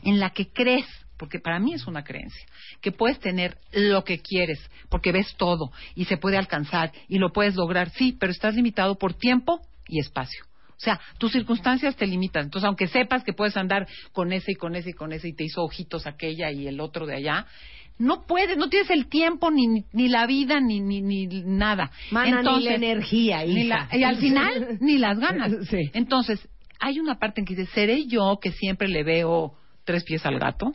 [0.04, 2.46] en la que crees, porque para mí es una creencia,
[2.80, 7.32] que puedes tener lo que quieres, porque ves todo y se puede alcanzar y lo
[7.32, 10.44] puedes lograr, sí, pero estás limitado por tiempo y espacio.
[10.76, 12.44] O sea, tus circunstancias te limitan.
[12.44, 15.32] Entonces, aunque sepas que puedes andar con ese y con ese y con ese y
[15.32, 17.46] te hizo ojitos aquella y el otro de allá,
[17.98, 21.90] no puedes, no tienes el tiempo ni, ni, ni la vida ni, ni, ni nada.
[22.10, 25.52] Mana, ni Entonces, la energía, ni la- y al final, ni las ganas.
[25.70, 25.90] Sí.
[25.94, 26.46] Entonces,
[26.80, 29.54] hay una parte en que dice, ¿seré yo que siempre le veo
[29.84, 30.74] tres pies al gato?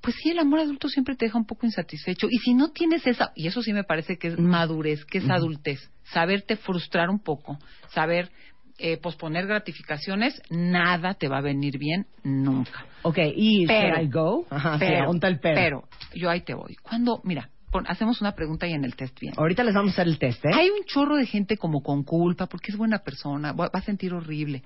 [0.00, 2.26] Pues sí, el amor adulto siempre te deja un poco insatisfecho.
[2.28, 5.30] Y si no tienes esa, y eso sí me parece que es madurez, que es
[5.30, 7.56] adultez, saberte frustrar un poco,
[7.90, 8.30] saber
[8.78, 12.86] eh, posponer gratificaciones, nada te va a venir bien nunca.
[13.02, 14.46] Ok, y Pero, should I go?
[14.50, 15.40] Ajá, pero, el pero.
[15.40, 16.76] pero, yo ahí te voy.
[16.76, 19.34] Cuando, mira, pon- hacemos una pregunta y en el test bien.
[19.36, 20.50] Ahorita les vamos a hacer el test, ¿eh?
[20.54, 24.12] Hay un chorro de gente como con culpa porque es buena persona, va a sentir
[24.14, 24.62] horrible.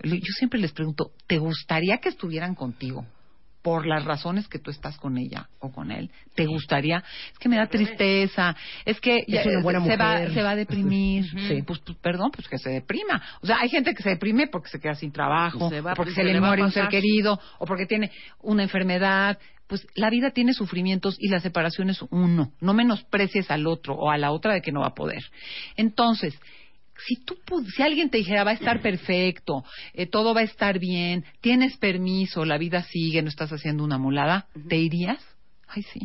[0.00, 3.04] Le- Yo siempre les pregunto, ¿te gustaría que estuvieran contigo?
[3.62, 7.04] Por las razones que tú estás con ella o con él, ¿te gustaría?
[7.32, 10.56] Es que me da tristeza, es que ya- una buena se, va, se va a
[10.56, 11.24] deprimir.
[11.48, 11.62] Sí.
[11.64, 13.22] Pues, pues, perdón, pues que se deprima.
[13.40, 16.10] O sea, hay gente que se deprime porque se queda sin trabajo, Se va- porque
[16.10, 19.38] se se, le, le muere un ser querido, o porque tiene una enfermedad.
[19.68, 22.52] Pues la vida tiene sufrimientos y la separación es uno.
[22.60, 25.22] No menosprecies al otro o a la otra de que no va a poder.
[25.76, 26.38] Entonces,
[27.06, 30.44] si tú pu- si alguien te dijera va a estar perfecto, eh, todo va a
[30.44, 35.18] estar bien, tienes permiso, la vida sigue, no estás haciendo una mulada, ¿te irías?
[35.68, 36.00] Ay sí.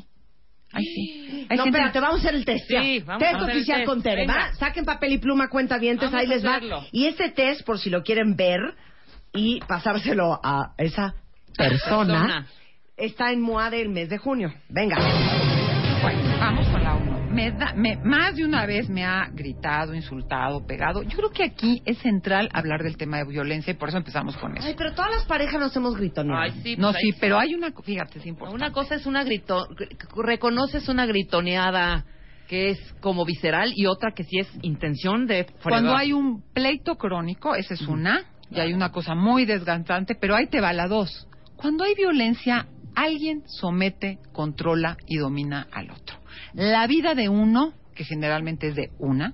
[0.72, 1.48] Ay sí.
[1.50, 2.68] Hay no, gente- espérate, vamos a hacer el test.
[2.68, 3.88] Sí, vamos test a hacer el oficial test.
[3.90, 4.28] con Tere.
[4.60, 6.60] Saquen papel y pluma, cuenta dientes, ahí les va.
[6.92, 8.60] Y este test, por si lo quieren ver
[9.34, 11.14] y pasárselo a esa
[11.58, 12.48] persona, Persona.
[12.98, 14.54] está en MOA del mes de junio.
[14.70, 14.98] Venga.
[17.38, 21.04] Me da- me- más de una vez me ha gritado, insultado, pegado.
[21.04, 24.36] Yo creo que aquí es central hablar del tema de violencia y por eso empezamos
[24.38, 24.66] con eso.
[24.68, 25.96] Ay, pero todas las parejas nos hemos.
[26.36, 28.56] Ay, sí, no, pues sí, pero hay una, fíjate, es importante.
[28.64, 32.06] Una cosa es una grito, gr- reconoces una gritoneada
[32.48, 35.62] que es como visceral y otra que sí es intención de fregar.
[35.62, 40.36] Cuando hay un pleito crónico, esa es una, y hay una cosa muy desgastante, pero
[40.36, 41.28] ahí te va la dos.
[41.58, 46.18] Cuando hay violencia, alguien somete, controla y domina al otro.
[46.54, 49.34] La vida de uno, que generalmente es de una,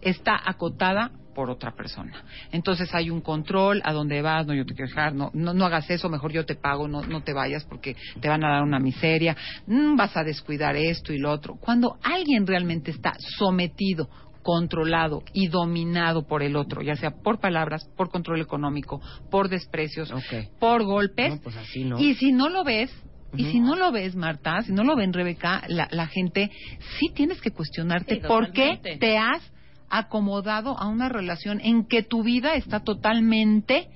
[0.00, 2.24] está acotada por otra persona.
[2.50, 5.66] Entonces hay un control, a dónde vas, no yo te quiero dejar, no, no, no
[5.66, 8.62] hagas eso, mejor yo te pago, no, no te vayas porque te van a dar
[8.64, 11.54] una miseria, mm, vas a descuidar esto y lo otro.
[11.60, 14.08] Cuando alguien realmente está sometido,
[14.42, 20.12] controlado y dominado por el otro, ya sea por palabras, por control económico, por desprecios,
[20.58, 21.98] por golpes, No, pues así no.
[21.98, 22.90] y si no lo ves,
[23.36, 26.50] Y si no lo ves, Marta, si no lo ven, Rebeca, la, la gente,
[26.98, 29.42] sí tienes que cuestionarte Sí, por qué te has
[29.90, 33.88] acomodado a una relación en que tu vida está totalmente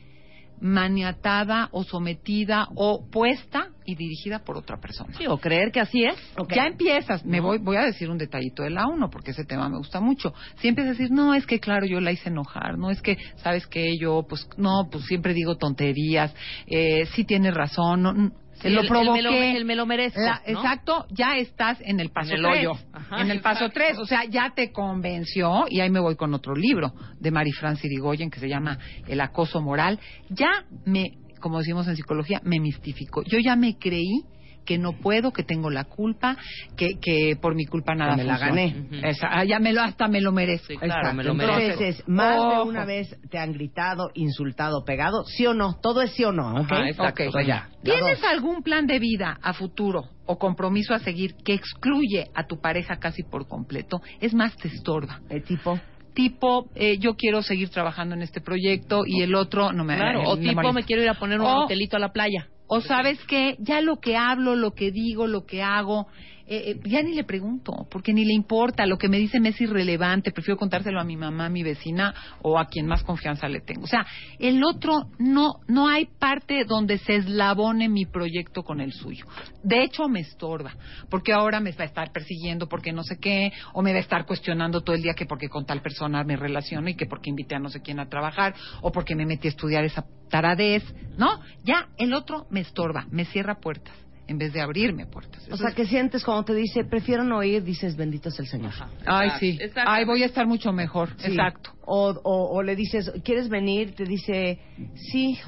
[0.63, 5.13] maniatada o sometida o puesta y dirigida por otra persona.
[5.19, 6.15] Sí, o creer que así es.
[6.55, 9.69] Ya empiezas, me voy, voy a decir un detallito de la uno, porque ese tema
[9.69, 10.33] me gusta mucho.
[10.61, 13.19] Si empiezas a decir, no, es que claro, yo la hice enojar, no es que,
[13.37, 16.33] sabes que yo, pues, no, pues siempre digo tonterías,
[16.69, 19.13] eh, sí tienes razón, no, Sí, lo el- el provoqué.
[19.13, 20.53] me lo- el me lo merezco, La- ¿no?
[20.59, 22.73] Exacto, ya estás en el paso En el tres, hoyo.
[22.93, 23.75] Ajá, en el paso exacto.
[23.75, 27.53] tres, o sea, ya te convenció, y ahí me voy con otro libro de Mary
[27.53, 29.99] Francis Irigoyen que se llama El acoso moral,
[30.29, 33.23] ya me, como decimos en psicología, me mistificó.
[33.25, 34.23] Yo ya me creí
[34.65, 36.37] que no puedo, que tengo la culpa,
[36.77, 38.87] que, que por mi culpa nada me la gané.
[39.03, 40.69] Esa- ah, ya me lo, hasta me lo merezco.
[40.69, 41.17] Sí, claro, Exacto.
[41.17, 42.03] me lo merezco.
[42.11, 46.25] más de una vez te han gritado, insultado, pegado, sí o no, todo es sí
[46.25, 46.73] o no, ¿ok?
[46.73, 47.23] Ajá, exacto.
[47.25, 47.29] Ok.
[47.29, 47.69] O sea, ya.
[47.83, 52.61] ¿Tienes algún plan de vida a futuro o compromiso a seguir que excluye a tu
[52.61, 54.01] pareja casi por completo?
[54.21, 55.21] Es más, te estorba.
[55.29, 55.79] ¿El tipo?
[56.15, 60.21] Tipo, eh, yo quiero seguir trabajando en este proyecto y el otro no me Claro,
[60.21, 62.49] eh, o tipo me quiero ir a poner un O- hotelito a la playa.
[62.67, 66.07] O sabes que ya lo que hablo, lo que digo, lo que hago,
[66.55, 69.49] eh, eh, ya ni le pregunto, porque ni le importa, lo que me dice me
[69.49, 72.13] es irrelevante, prefiero contárselo a mi mamá, a mi vecina
[72.43, 73.85] o a quien más confianza le tengo.
[73.85, 74.05] O sea,
[74.39, 79.25] el otro no no hay parte donde se eslabone mi proyecto con el suyo.
[79.65, 80.77] De hecho, me estorba,
[81.09, 84.03] porque ahora me va a estar persiguiendo porque no sé qué, o me va a
[84.03, 87.31] estar cuestionando todo el día que porque con tal persona me relaciono y que porque
[87.31, 90.85] invité a no sé quién a trabajar, o porque me metí a estudiar esa taradez,
[91.17, 91.41] ¿no?
[91.65, 95.47] Ya el otro me estorba, me cierra puertas en vez de abrirme puertas.
[95.51, 98.47] O sea, es- que sientes cuando te dice, prefiero no ir, dices, bendito es el
[98.47, 98.73] Señor.
[99.05, 99.59] Ay, sí.
[99.85, 101.11] Ay, voy a estar mucho mejor.
[101.19, 101.29] Sí.
[101.31, 101.71] Exacto.
[101.85, 103.95] O, o, o le dices, ¿quieres venir?
[103.95, 104.61] Te dice,
[104.95, 105.39] sí,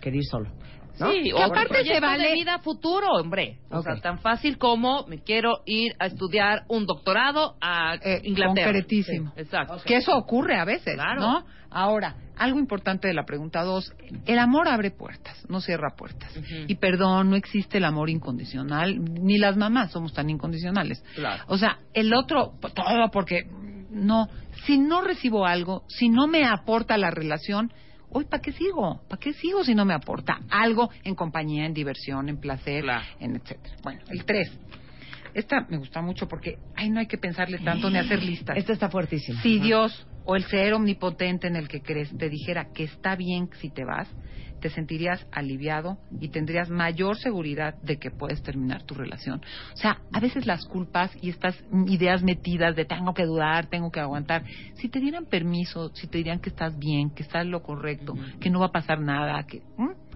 [0.00, 0.50] quería ir solo.
[1.00, 1.10] ¿no?
[1.10, 3.58] Sí, o aparte aparte se vale- de vida futuro, hombre.
[3.70, 8.66] O sea, tan fácil como me quiero ir a estudiar un doctorado a Eh, Inglaterra.
[8.72, 9.32] concretísimo.
[9.34, 9.78] Sí, exacto.
[9.84, 11.20] Que eso ocurre a veces, Claro.
[11.20, 11.44] ¿no?
[11.70, 13.92] Ahora, algo importante de la pregunta dos,
[14.26, 16.32] el amor abre puertas, no cierra puertas.
[16.66, 21.02] Y perdón, no existe el amor incondicional, ni las mamás somos tan incondicionales.
[21.14, 21.44] Claro.
[21.48, 23.44] O sea, el otro, todo porque
[23.90, 24.28] no,
[24.66, 27.72] si no recibo algo, si no me aporta la relación,
[28.10, 29.02] hoy ¿para qué sigo?
[29.08, 33.04] ¿Para qué sigo si no me aporta algo en compañía, en diversión, en placer, Claro.
[33.20, 33.76] en etcétera?
[33.82, 34.50] Bueno, el tres.
[35.34, 38.56] Esta me gusta mucho porque ay no hay que pensarle tanto ni hacer listas.
[38.56, 39.42] Esta está fuertísima.
[39.42, 39.64] Si Ajá.
[39.64, 43.70] Dios o el ser omnipotente en el que crees te dijera que está bien si
[43.70, 44.08] te vas,
[44.60, 49.42] te sentirías aliviado y tendrías mayor seguridad de que puedes terminar tu relación.
[49.74, 53.90] O sea, a veces las culpas y estas ideas metidas de tengo que dudar, tengo
[53.90, 54.44] que aguantar,
[54.76, 58.48] si te dieran permiso, si te dirían que estás bien, que estás lo correcto, que
[58.48, 59.60] no va a pasar nada, que...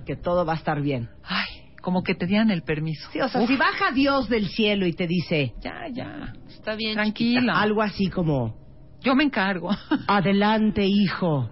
[0.07, 1.11] Que todo va a estar bien.
[1.23, 3.09] Ay, como que te dieran el permiso.
[3.11, 6.35] Sí, o sea, Uf, si baja Dios del cielo y te dice Ya, ya.
[6.47, 6.93] Está bien.
[6.93, 7.55] Tranquila.
[7.59, 8.55] algo así como,
[9.01, 9.71] Yo me encargo.
[10.07, 11.49] adelante hijo,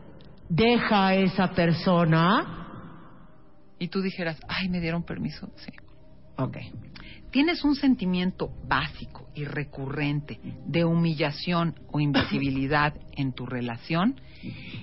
[0.51, 2.67] deja a esa persona.
[3.79, 5.49] y tú dijeras, ay, me dieron permiso.
[5.57, 5.73] Sí.
[6.37, 6.59] Ok.
[7.37, 14.19] Tienes un sentimiento básico y recurrente de humillación o invisibilidad en tu relación,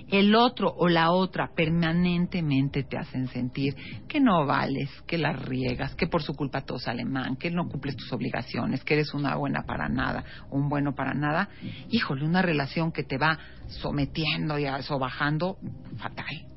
[0.08, 3.74] el otro o la otra permanentemente te hacen sentir
[4.06, 7.68] que no vales, que la riegas, que por su culpa todo sale mal, que no
[7.68, 11.48] cumples tus obligaciones, que eres una buena para nada o un bueno para nada.
[11.90, 13.36] Híjole, una relación que te va
[13.66, 15.58] sometiendo y sobajando,
[15.96, 16.53] fatal.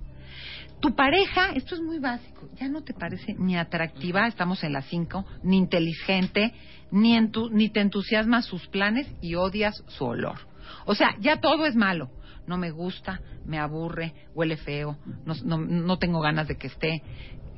[0.80, 4.86] Tu pareja, esto es muy básico, ya no te parece ni atractiva, estamos en las
[4.86, 6.54] cinco, ni inteligente,
[6.92, 10.38] ni, en tu- ni te entusiasma sus planes y odias su olor.
[10.86, 12.12] O sea, ya todo es malo.
[12.46, 17.02] No me gusta, me aburre, huele feo, no, no- no tengo ganas de que esté,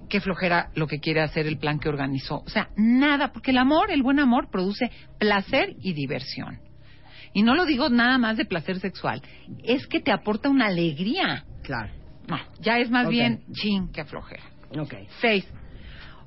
[0.10, 2.42] qué flojera lo que quiere hacer, el plan que organizó.
[2.46, 6.60] O sea, nada, porque el amor, el buen amor, produce placer y diversión.
[7.34, 9.22] Y no lo digo nada más de placer sexual,
[9.64, 11.46] es que te aporta una alegría.
[11.62, 11.92] Claro.
[12.30, 14.44] No, ya es más bien chin que flojera.
[14.78, 14.94] Ok.
[15.20, 15.46] Seis.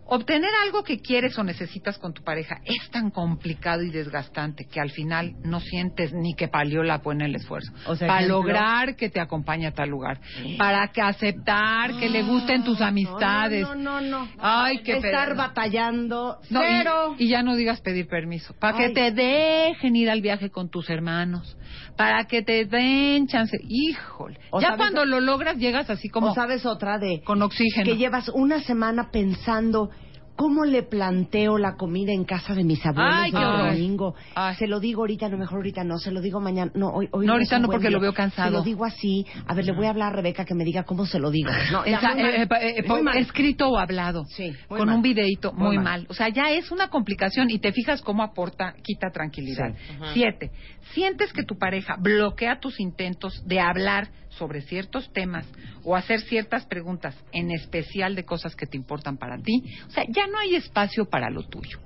[0.05, 4.81] Obtener algo que quieres o necesitas con tu pareja es tan complicado y desgastante que
[4.81, 7.73] al final no sientes ni que valió la pena el esfuerzo.
[7.87, 10.21] O sea, para lograr que te acompañe a tal lugar.
[10.59, 13.63] Para que aceptar que le gusten tus amistades.
[13.63, 14.25] No, no, no.
[14.27, 14.29] no.
[14.39, 15.37] Ay, qué Estar pedo.
[15.39, 16.39] batallando.
[16.51, 17.15] No, y- cero.
[17.19, 18.55] Y, ya no digas pedir permiso.
[18.59, 21.57] Para que te dejen ir al viaje con tus hermanos.
[21.97, 23.57] Para que te den chance.
[23.69, 24.39] Híjole.
[24.51, 27.85] O ya cuando lo logras llegas así como o sabes otra de con oxígeno.
[27.85, 29.91] que llevas una semana pensando
[30.35, 33.73] ¿Cómo le planteo la comida en casa de mis abuelos Ay, el horror.
[33.75, 34.15] domingo?
[34.35, 34.57] Ay.
[34.57, 36.73] Se lo digo ahorita, no mejor ahorita no, se lo digo mañana.
[36.75, 37.91] No, hoy, hoy No, ahorita no, porque día.
[37.97, 38.49] lo veo cansado.
[38.49, 39.27] Se lo digo así.
[39.47, 41.51] A ver, le voy a hablar a Rebeca que me diga cómo se lo digo.
[41.71, 42.31] No, Esa- muy mal.
[42.35, 42.85] eh, eh,
[43.17, 44.25] eh, escrito o hablado.
[44.27, 44.97] Sí, con mal.
[44.97, 45.85] un videíto, Muy muy, mal.
[45.85, 46.07] mal.
[46.09, 49.75] O sea, ya es una complicación y te fijas cómo aporta, quita tranquilidad.
[50.15, 50.51] Siete,
[50.95, 55.47] sientes que tu pareja bloquea tus intentos de hablar sobre ciertos temas
[55.85, 59.63] o hacer ciertas preguntas, en especial de cosas que te importan para ti.
[59.87, 61.79] O sea, ya no hay espacio para lo tuyo.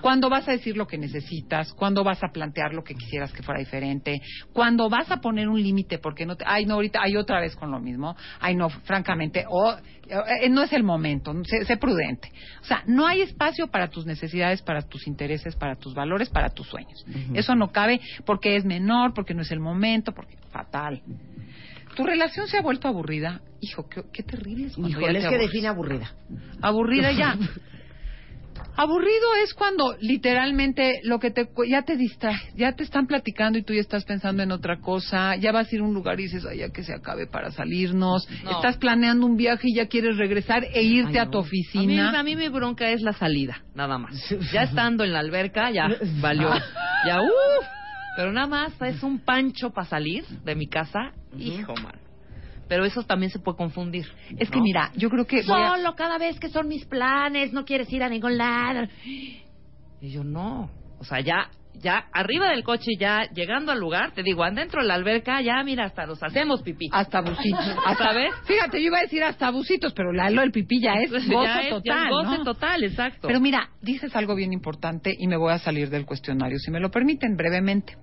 [0.00, 3.42] Cuando vas a decir lo que necesitas, cuando vas a plantear lo que quisieras que
[3.42, 4.20] fuera diferente,
[4.52, 7.56] cuando vas a poner un límite porque no te, ay no ahorita hay otra vez
[7.56, 9.74] con lo mismo, ay no francamente o
[10.06, 12.30] eh, no es el momento, sé, sé prudente.
[12.62, 16.50] O sea, no hay espacio para tus necesidades, para tus intereses, para tus valores, para
[16.50, 17.04] tus sueños.
[17.34, 21.02] Eso no cabe porque es menor, porque no es el momento, porque fatal.
[21.96, 23.40] Tu relación se ha vuelto aburrida.
[23.60, 25.46] Hijo, qué, qué terrible es cuando ya Híjole, te es que aburres.
[25.50, 26.12] define aburrida.
[26.60, 27.38] Aburrida ya.
[28.76, 33.56] Aburrido es cuando literalmente lo que te cu- ya te distrae, ya te están platicando
[33.56, 36.18] y tú ya estás pensando en otra cosa, ya vas a ir a un lugar
[36.18, 38.50] y dices, ay, ya que se acabe para salirnos, No.
[38.50, 41.38] estás planeando un viaje y ya quieres regresar e irte Ay, a tu.
[41.38, 42.18] A mí, oficina.
[42.18, 44.12] a mí mi bronca es la salida, nada más.
[44.52, 45.88] Ya estando en la alberca, ya
[46.20, 46.50] valió.
[47.06, 47.66] Ya, uff.
[48.14, 51.12] Pero nada más es un pancho para salir de mi casa.
[51.38, 51.94] Hijo, man.
[52.68, 54.06] Pero eso también se puede confundir.
[54.38, 54.62] Es que ¿no?
[54.64, 57.92] mira, yo creo que voy a- Solo cada vez que son mis planes, no quieres
[57.92, 58.86] ir a ningún lado.
[59.04, 60.70] Y yo no.
[60.98, 61.50] O sea, ya,
[61.80, 65.62] ya arriba del coche, ya llegando al lugar, te digo, adentro de la alberca, ya
[65.64, 66.88] mira, hasta nos hacemos pipí.
[66.92, 67.64] hasta busitos.
[67.98, 68.32] ¿Sabes?
[68.44, 71.42] Fíjate, yo iba a decir hasta busitos, pero la, lo del pipí ya es ya
[71.44, 72.44] ya es total, goce ¿no?
[72.44, 73.28] total, exacto.
[73.28, 76.80] Pero mira, dices algo bien importante y me voy a salir del cuestionario, si me
[76.80, 77.96] lo permiten brevemente.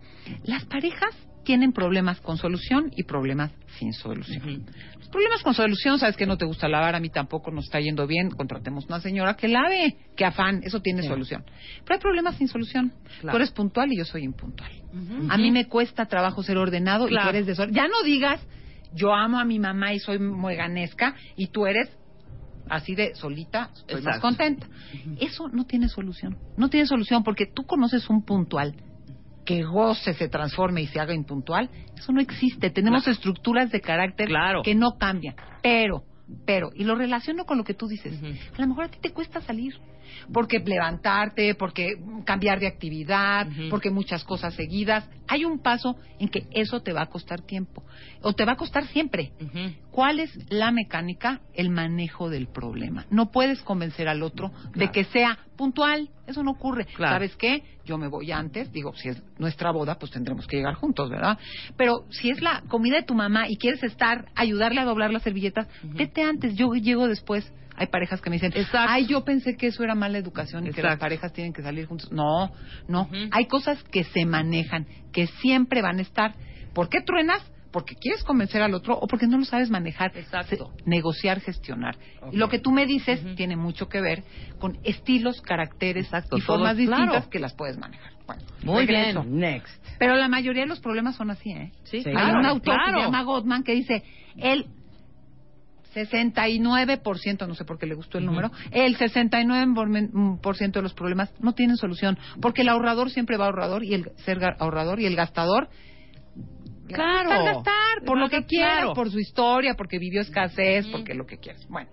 [0.44, 4.66] Las parejas tienen problemas con solución y problemas sin solución.
[4.98, 7.80] Los problemas con solución, sabes que no te gusta lavar, a mí tampoco nos está
[7.80, 11.44] yendo bien, contratemos una señora que lave, que afán, eso tiene solución.
[11.84, 12.94] Pero hay problemas sin solución.
[13.22, 13.32] Claro.
[13.32, 14.72] Tú eres puntual y yo soy impuntual.
[15.30, 17.76] A mí me cuesta trabajo ser ordenado y tú eres desorden.
[17.76, 18.40] Ya no digas,
[18.94, 21.90] yo amo a mi mamá y soy mueganesca y tú eres
[22.70, 24.22] así de solita, estoy más Exacto.
[24.22, 24.68] contenta.
[25.20, 26.38] Eso no tiene solución.
[26.58, 28.76] No tiene solución porque tú conoces un puntual
[29.46, 31.70] que goce, se transforme y se haga impuntual.
[31.98, 32.70] Eso no existe.
[32.70, 34.62] Tenemos estructuras de carácter Claro.
[34.64, 35.36] que no cambian.
[35.62, 36.04] Pero,
[36.46, 38.20] pero, y lo relaciono con lo que tú dices.
[38.58, 39.76] A lo mejor a ti te cuesta salir.
[40.34, 45.10] Porque levantarte, porque cambiar de actividad, porque muchas cosas seguidas.
[45.28, 47.84] Hay un paso en que eso te va a costar tiempo.
[48.22, 49.32] O te va a costar siempre.
[49.92, 51.42] ¿Cuál es la mecánica?
[51.54, 53.06] El manejo del problema.
[53.10, 56.10] No puedes convencer al otro de que sea puntual.
[56.28, 56.86] Eso no ocurre.
[56.86, 57.16] Claro.
[57.16, 57.64] ¿Sabes qué?
[57.86, 58.72] Yo me voy antes.
[58.72, 61.38] Digo, si es nuestra boda, pues tendremos que llegar juntos, ¿verdad?
[61.78, 65.24] Pero si es la comida de tu mamá y quieres estar, ayudarle a doblar las
[65.24, 66.56] servilletas, vete antes.
[66.56, 67.52] Yo llego después.
[67.76, 68.88] Hay parejas que me dicen, Exacto.
[68.92, 71.86] ay, yo pensé que eso era mala educación y que las parejas tienen que salir
[71.88, 72.12] juntos.
[72.12, 72.52] No,
[72.88, 73.10] no.
[73.32, 76.36] Hay cosas que se manejan, que siempre van a estar.
[76.74, 77.42] ¿Por qué truenas?
[77.72, 80.12] Porque quieres convencer al otro o porque no lo sabes manejar.
[80.16, 80.74] Exacto.
[80.76, 81.96] Se- negociar, gestionar.
[82.32, 84.24] Y lo que tú me dices tiene mucho que ver
[84.60, 87.30] con estilos, caracteres Exacto, y formas distintas claro.
[87.30, 88.12] que las puedes manejar.
[88.28, 89.24] Bueno, Muy regreso.
[89.24, 89.40] bien.
[89.40, 89.86] Next.
[90.00, 91.72] Pero la mayoría de los problemas son así, ¿eh?
[91.84, 92.10] Sí, Sí.
[92.10, 94.04] Hay claro, un autor que se llama Gottman que dice,
[94.36, 94.66] el
[95.94, 101.54] 69%, no sé por qué le gustó el número, el 69% de los problemas no
[101.54, 105.70] tienen solución, porque el ahorrador siempre va ahorrador y el ser ahorrador y el gastador
[106.88, 107.30] Claro.
[107.30, 108.48] va a gastar por lo que Claro.
[108.48, 111.66] quiera, por su historia, porque vivió escasez, porque lo que quieras.
[111.70, 111.90] Bueno,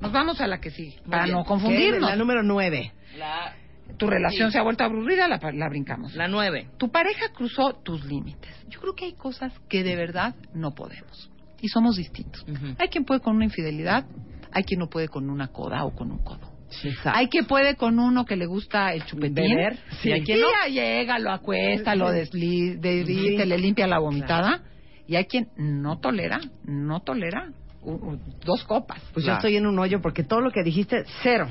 [0.00, 1.48] nos vamos a la que sigue, para no ¿Qué?
[1.48, 2.10] confundirnos.
[2.10, 2.92] La número nueve.
[3.16, 3.54] La,
[3.98, 4.54] Tu relación Sí.
[4.54, 6.14] se ha vuelto aburrida, la, la brincamos.
[6.14, 6.68] la nueve.
[6.78, 8.50] Tu pareja cruzó tus límites.
[8.68, 11.30] Yo creo que hay cosas que de verdad no podemos.
[11.62, 12.44] Y somos distintos.
[12.78, 14.04] Hay quien puede con una infidelidad,
[14.52, 16.52] hay quien no puede con una coda o con un codo.
[16.84, 17.18] Exacto.
[17.18, 19.34] Hay quien puede con uno que le gusta el chupetín.
[19.34, 20.10] Beber, Sí.
[20.12, 23.48] Y quien ya llega, lo acuesta, lo desli- desliza, Sí.
[23.48, 24.62] le limpia la vomitada.
[25.06, 29.00] Y hay quien no tolera, no tolera u- u- dos copas.
[29.12, 29.34] Pues Claro.
[29.34, 31.48] yo estoy en un hoyo porque todo lo que dijiste, cero.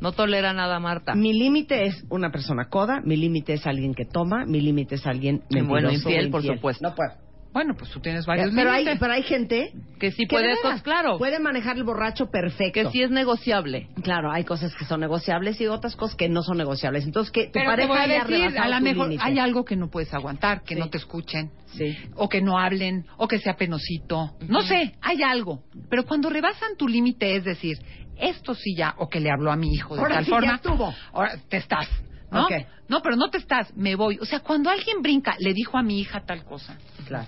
[0.00, 1.14] No tolera nada, Marta.
[1.14, 5.06] Mi límite es una persona coda, mi límite es alguien que toma, mi límite es
[5.06, 6.88] alguien mentiroso bueno, o infiel, por supuesto.
[6.88, 7.12] No puedo.
[7.58, 10.60] Bueno, pues tú tienes varios Pero hay, pero hay gente Que sí que puede, veras
[10.62, 11.18] cos- claro.
[11.18, 12.72] puede manejar el borracho perfecto.
[12.84, 13.88] Que sí es negociable.
[14.04, 17.04] Claro, hay cosas que son negociables y otras cosas que no son negociables.
[17.04, 18.06] Entonces, que tu Pero te pareja voy a
[18.44, 19.24] decir, a lo mejor límite.
[19.26, 20.80] hay algo que no puedes aguantar, que Sí.
[20.80, 21.96] no te escuchen, Sí.
[22.14, 24.36] o que no hablen, o que sea penosito.
[24.46, 25.64] No sé, hay algo.
[25.90, 27.78] Pero cuando rebasan tu límite, es decir,
[28.20, 30.36] esto sí ya, o que le habló a mi hijo de Ahora tal sí, ya
[30.36, 30.54] forma.
[30.54, 30.94] estuvo.
[31.12, 31.88] Ahora te estás.
[32.30, 32.46] ¿no?
[32.88, 34.18] No, pero no te estás, me voy.
[34.20, 36.76] O sea, cuando alguien brinca, le dijo a mi hija tal cosa.
[37.06, 37.26] Claro.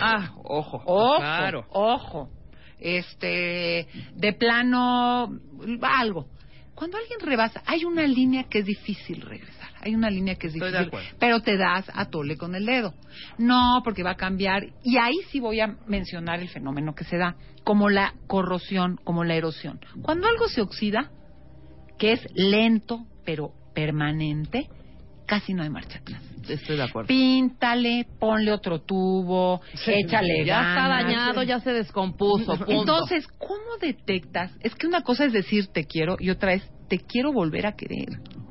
[0.00, 0.82] Ah, ojo.
[0.86, 1.66] Ojo, Claro.
[1.70, 2.30] ojo.
[2.80, 5.28] Este, de plano,
[5.82, 6.26] algo.
[6.74, 9.68] Cuando alguien rebasa, hay una línea que es difícil regresar.
[9.80, 11.16] Hay una línea que es Estoy de difícil, acuerdo.
[11.18, 12.94] pero te das a tole con el dedo.
[13.36, 14.64] No, porque va a cambiar.
[14.84, 17.34] Y ahí sí voy a mencionar el fenómeno que se da,
[17.64, 19.80] como la corrosión, como la erosión.
[20.02, 21.10] Cuando algo se oxida,
[21.98, 24.68] que es lento, pero permanente,
[25.26, 26.22] casi no hay marcha atrás.
[26.48, 27.08] Estoy de acuerdo.
[27.08, 32.56] Píntale, ponle otro tubo, échale Ya está dañado, ya se descompuso.
[32.56, 32.70] punto.
[32.72, 34.52] Entonces, ¿cómo detectas?
[34.60, 37.72] Es que una cosa es decir te quiero y otra es te quiero volver a
[37.72, 38.08] querer.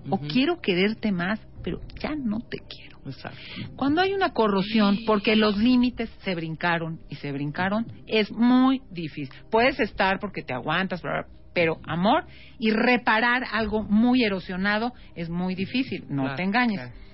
[0.10, 2.98] O quiero quererte más, pero ya no te quiero.
[3.06, 3.38] Exacto.
[3.76, 9.34] Cuando hay una corrosión, porque los límites se brincaron y se brincaron, es muy difícil.
[9.50, 12.26] Puedes estar porque te aguantas, bla, bla, pero amor
[12.60, 16.06] y reparar algo muy erosionado es muy difícil.
[16.08, 16.80] No Claro, te engañes.
[16.80, 17.07] claro.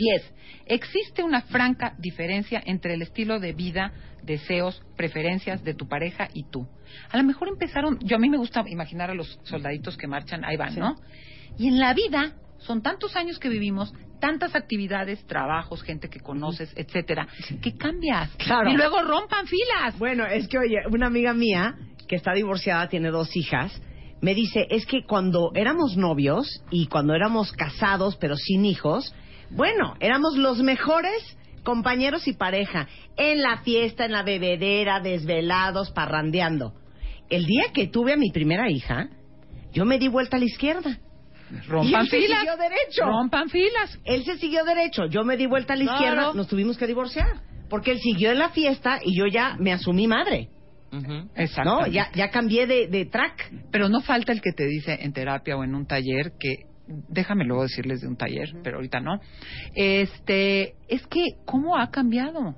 [0.00, 0.34] 10.
[0.66, 3.92] Existe una franca diferencia entre el estilo de vida,
[4.22, 6.66] deseos, preferencias de tu pareja y tú.
[7.10, 10.44] A lo mejor empezaron, yo a mí me gusta imaginar a los soldaditos que marchan,
[10.44, 10.96] ahí van, ¿no?
[11.58, 16.72] Y en la vida son tantos años que vivimos, tantas actividades, trabajos, gente que conoces,
[16.76, 17.28] etcétera,
[17.60, 18.30] que cambias.
[18.36, 18.70] Claro.
[18.70, 19.98] Y luego rompan filas.
[19.98, 21.74] Bueno, es que, oye, una amiga mía
[22.08, 23.80] que está divorciada, tiene dos hijas,
[24.20, 29.14] me dice, es que cuando éramos novios y cuando éramos casados, pero sin hijos,
[29.50, 36.72] bueno, éramos los mejores compañeros y pareja, en la fiesta, en la bebedera, desvelados, parrandeando.
[37.28, 39.08] El día que tuve a mi primera hija,
[39.72, 40.98] yo me di vuelta a la izquierda.
[41.50, 42.38] y Rompan él se filas.
[42.40, 43.04] siguió derecho.
[43.04, 43.98] Rompan filas.
[44.04, 47.42] Él se siguió derecho, yo me di vuelta a la izquierda, nos tuvimos que divorciar.
[47.68, 50.48] Porque él siguió en la fiesta y yo ya me asumí madre.
[51.36, 51.70] Exacto.
[51.82, 53.52] No, ya, ya cambié de, de track.
[53.70, 56.64] Pero no falta el que te dice en terapia o en un taller que
[57.08, 59.20] déjame luego decirles de un taller, pero ahorita no.
[59.74, 62.56] Este, es que cómo ha cambiado.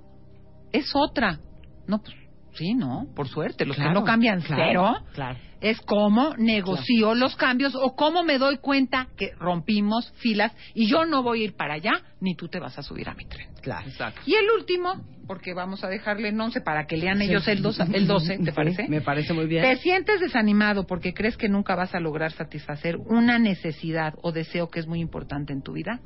[0.73, 1.41] Es otra.
[1.87, 2.17] No, pues
[2.55, 4.97] sí, no, por suerte, los que no cambian cero.
[5.15, 5.39] Claro.
[5.61, 11.05] Es cómo negocio los cambios o cómo me doy cuenta que rompimos filas y yo
[11.05, 13.49] no voy a ir para allá ni tú te vas a subir a mi tren.
[13.63, 13.89] Claro.
[13.89, 14.21] Exacto.
[14.27, 17.85] Y el último, porque vamos a dejarle en 11 para que lean ellos el 12,
[17.95, 18.89] el 12 ¿te Sí, parece?
[18.89, 19.63] Me parece muy bien.
[19.63, 24.69] ¿Te sientes desanimado porque crees que nunca vas a lograr satisfacer una necesidad o deseo
[24.69, 26.01] que es muy importante en tu vida?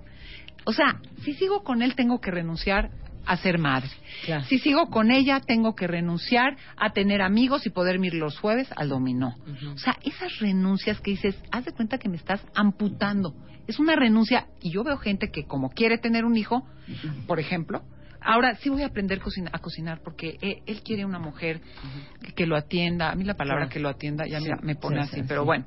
[0.66, 2.90] O sea, si sigo con él tengo que renunciar
[3.26, 3.90] a ser madre.
[4.24, 4.44] Claro.
[4.44, 8.68] Si sigo con ella tengo que renunciar a tener amigos y poder ir los jueves
[8.76, 9.34] al dominó.
[9.74, 13.34] O sea, esas renuncias que dices, haz de cuenta que me estás amputando.
[13.66, 16.66] Es una renuncia y yo veo gente que como quiere tener un hijo,
[17.26, 17.82] por ejemplo,
[18.28, 21.60] Ahora sí voy a aprender cocina- a cocinar porque eh, él quiere una mujer
[22.20, 23.12] que, que lo atienda.
[23.12, 23.72] A mí la palabra Claro.
[23.74, 25.64] que lo atienda ya mira, Sí, me pone sí, así, sí, pero bueno.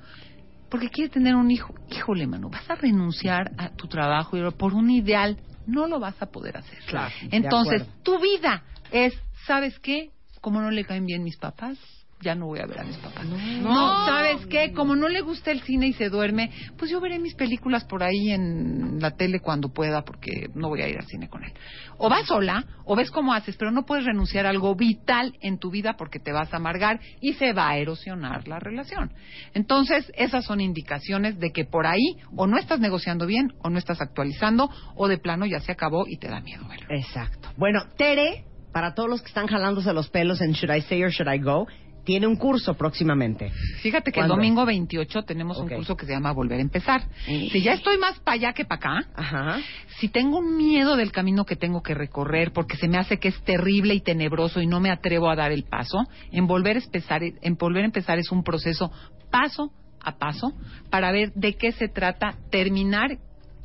[0.69, 1.73] Porque quiere tener un hijo.
[1.89, 5.37] Híjole, mano, vas a renunciar a tu trabajo por un ideal
[5.69, 6.79] no lo vas a poder hacer.
[6.85, 9.13] Claro, Entonces, tu vida es,
[9.45, 10.11] ¿sabes qué?
[10.41, 11.77] Como no le caen bien mis papás,
[12.21, 13.25] ya no voy a ver a mis papás.
[13.25, 14.73] No, ¿sabes qué?
[14.73, 18.03] Como no le gusta el cine y se duerme, pues yo veré mis películas por
[18.03, 21.53] ahí en la tele cuando pueda porque no voy a ir al cine con él.
[21.97, 25.59] O vas sola, o ves cómo haces, pero no puedes renunciar a algo vital en
[25.59, 29.11] tu vida porque te vas a amargar y se va a erosionar la relación.
[29.53, 33.79] Entonces, esas son indicaciones de que por ahí o no estás negociando bien, o no
[33.79, 36.87] estás actualizando, o de plano ya se acabó y te da miedo verlo.
[36.89, 37.49] Exacto.
[37.57, 41.11] Bueno, Tere, para todos los que están jalándose los pelos en Should I Stay or
[41.11, 41.67] Should I Go,
[42.09, 43.51] tiene un curso próximamente.
[43.83, 44.33] Fíjate que ¿Cuándo?
[44.33, 47.03] el domingo 28 tenemos un curso que se llama Volver a Empezar.
[47.27, 49.59] Si ya estoy más para allá que para acá, Ajá.
[49.99, 53.27] si tengo un miedo del camino que tengo que recorrer porque se me hace que
[53.27, 55.99] es terrible y tenebroso y no me atrevo a dar el paso,
[56.31, 58.91] en volver a empezar, en volver a empezar es un proceso
[59.29, 60.53] paso a paso
[60.89, 63.19] para ver de qué se trata terminar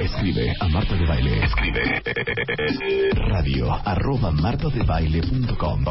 [0.00, 1.44] Escribe a Marta de Baile.
[1.44, 2.00] Escribe
[3.28, 5.84] radio arroba martadebaile.com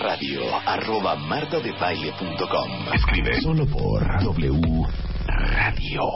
[0.00, 4.86] radio arroba martadebaile.com Escribe solo por W
[5.28, 6.08] Radio.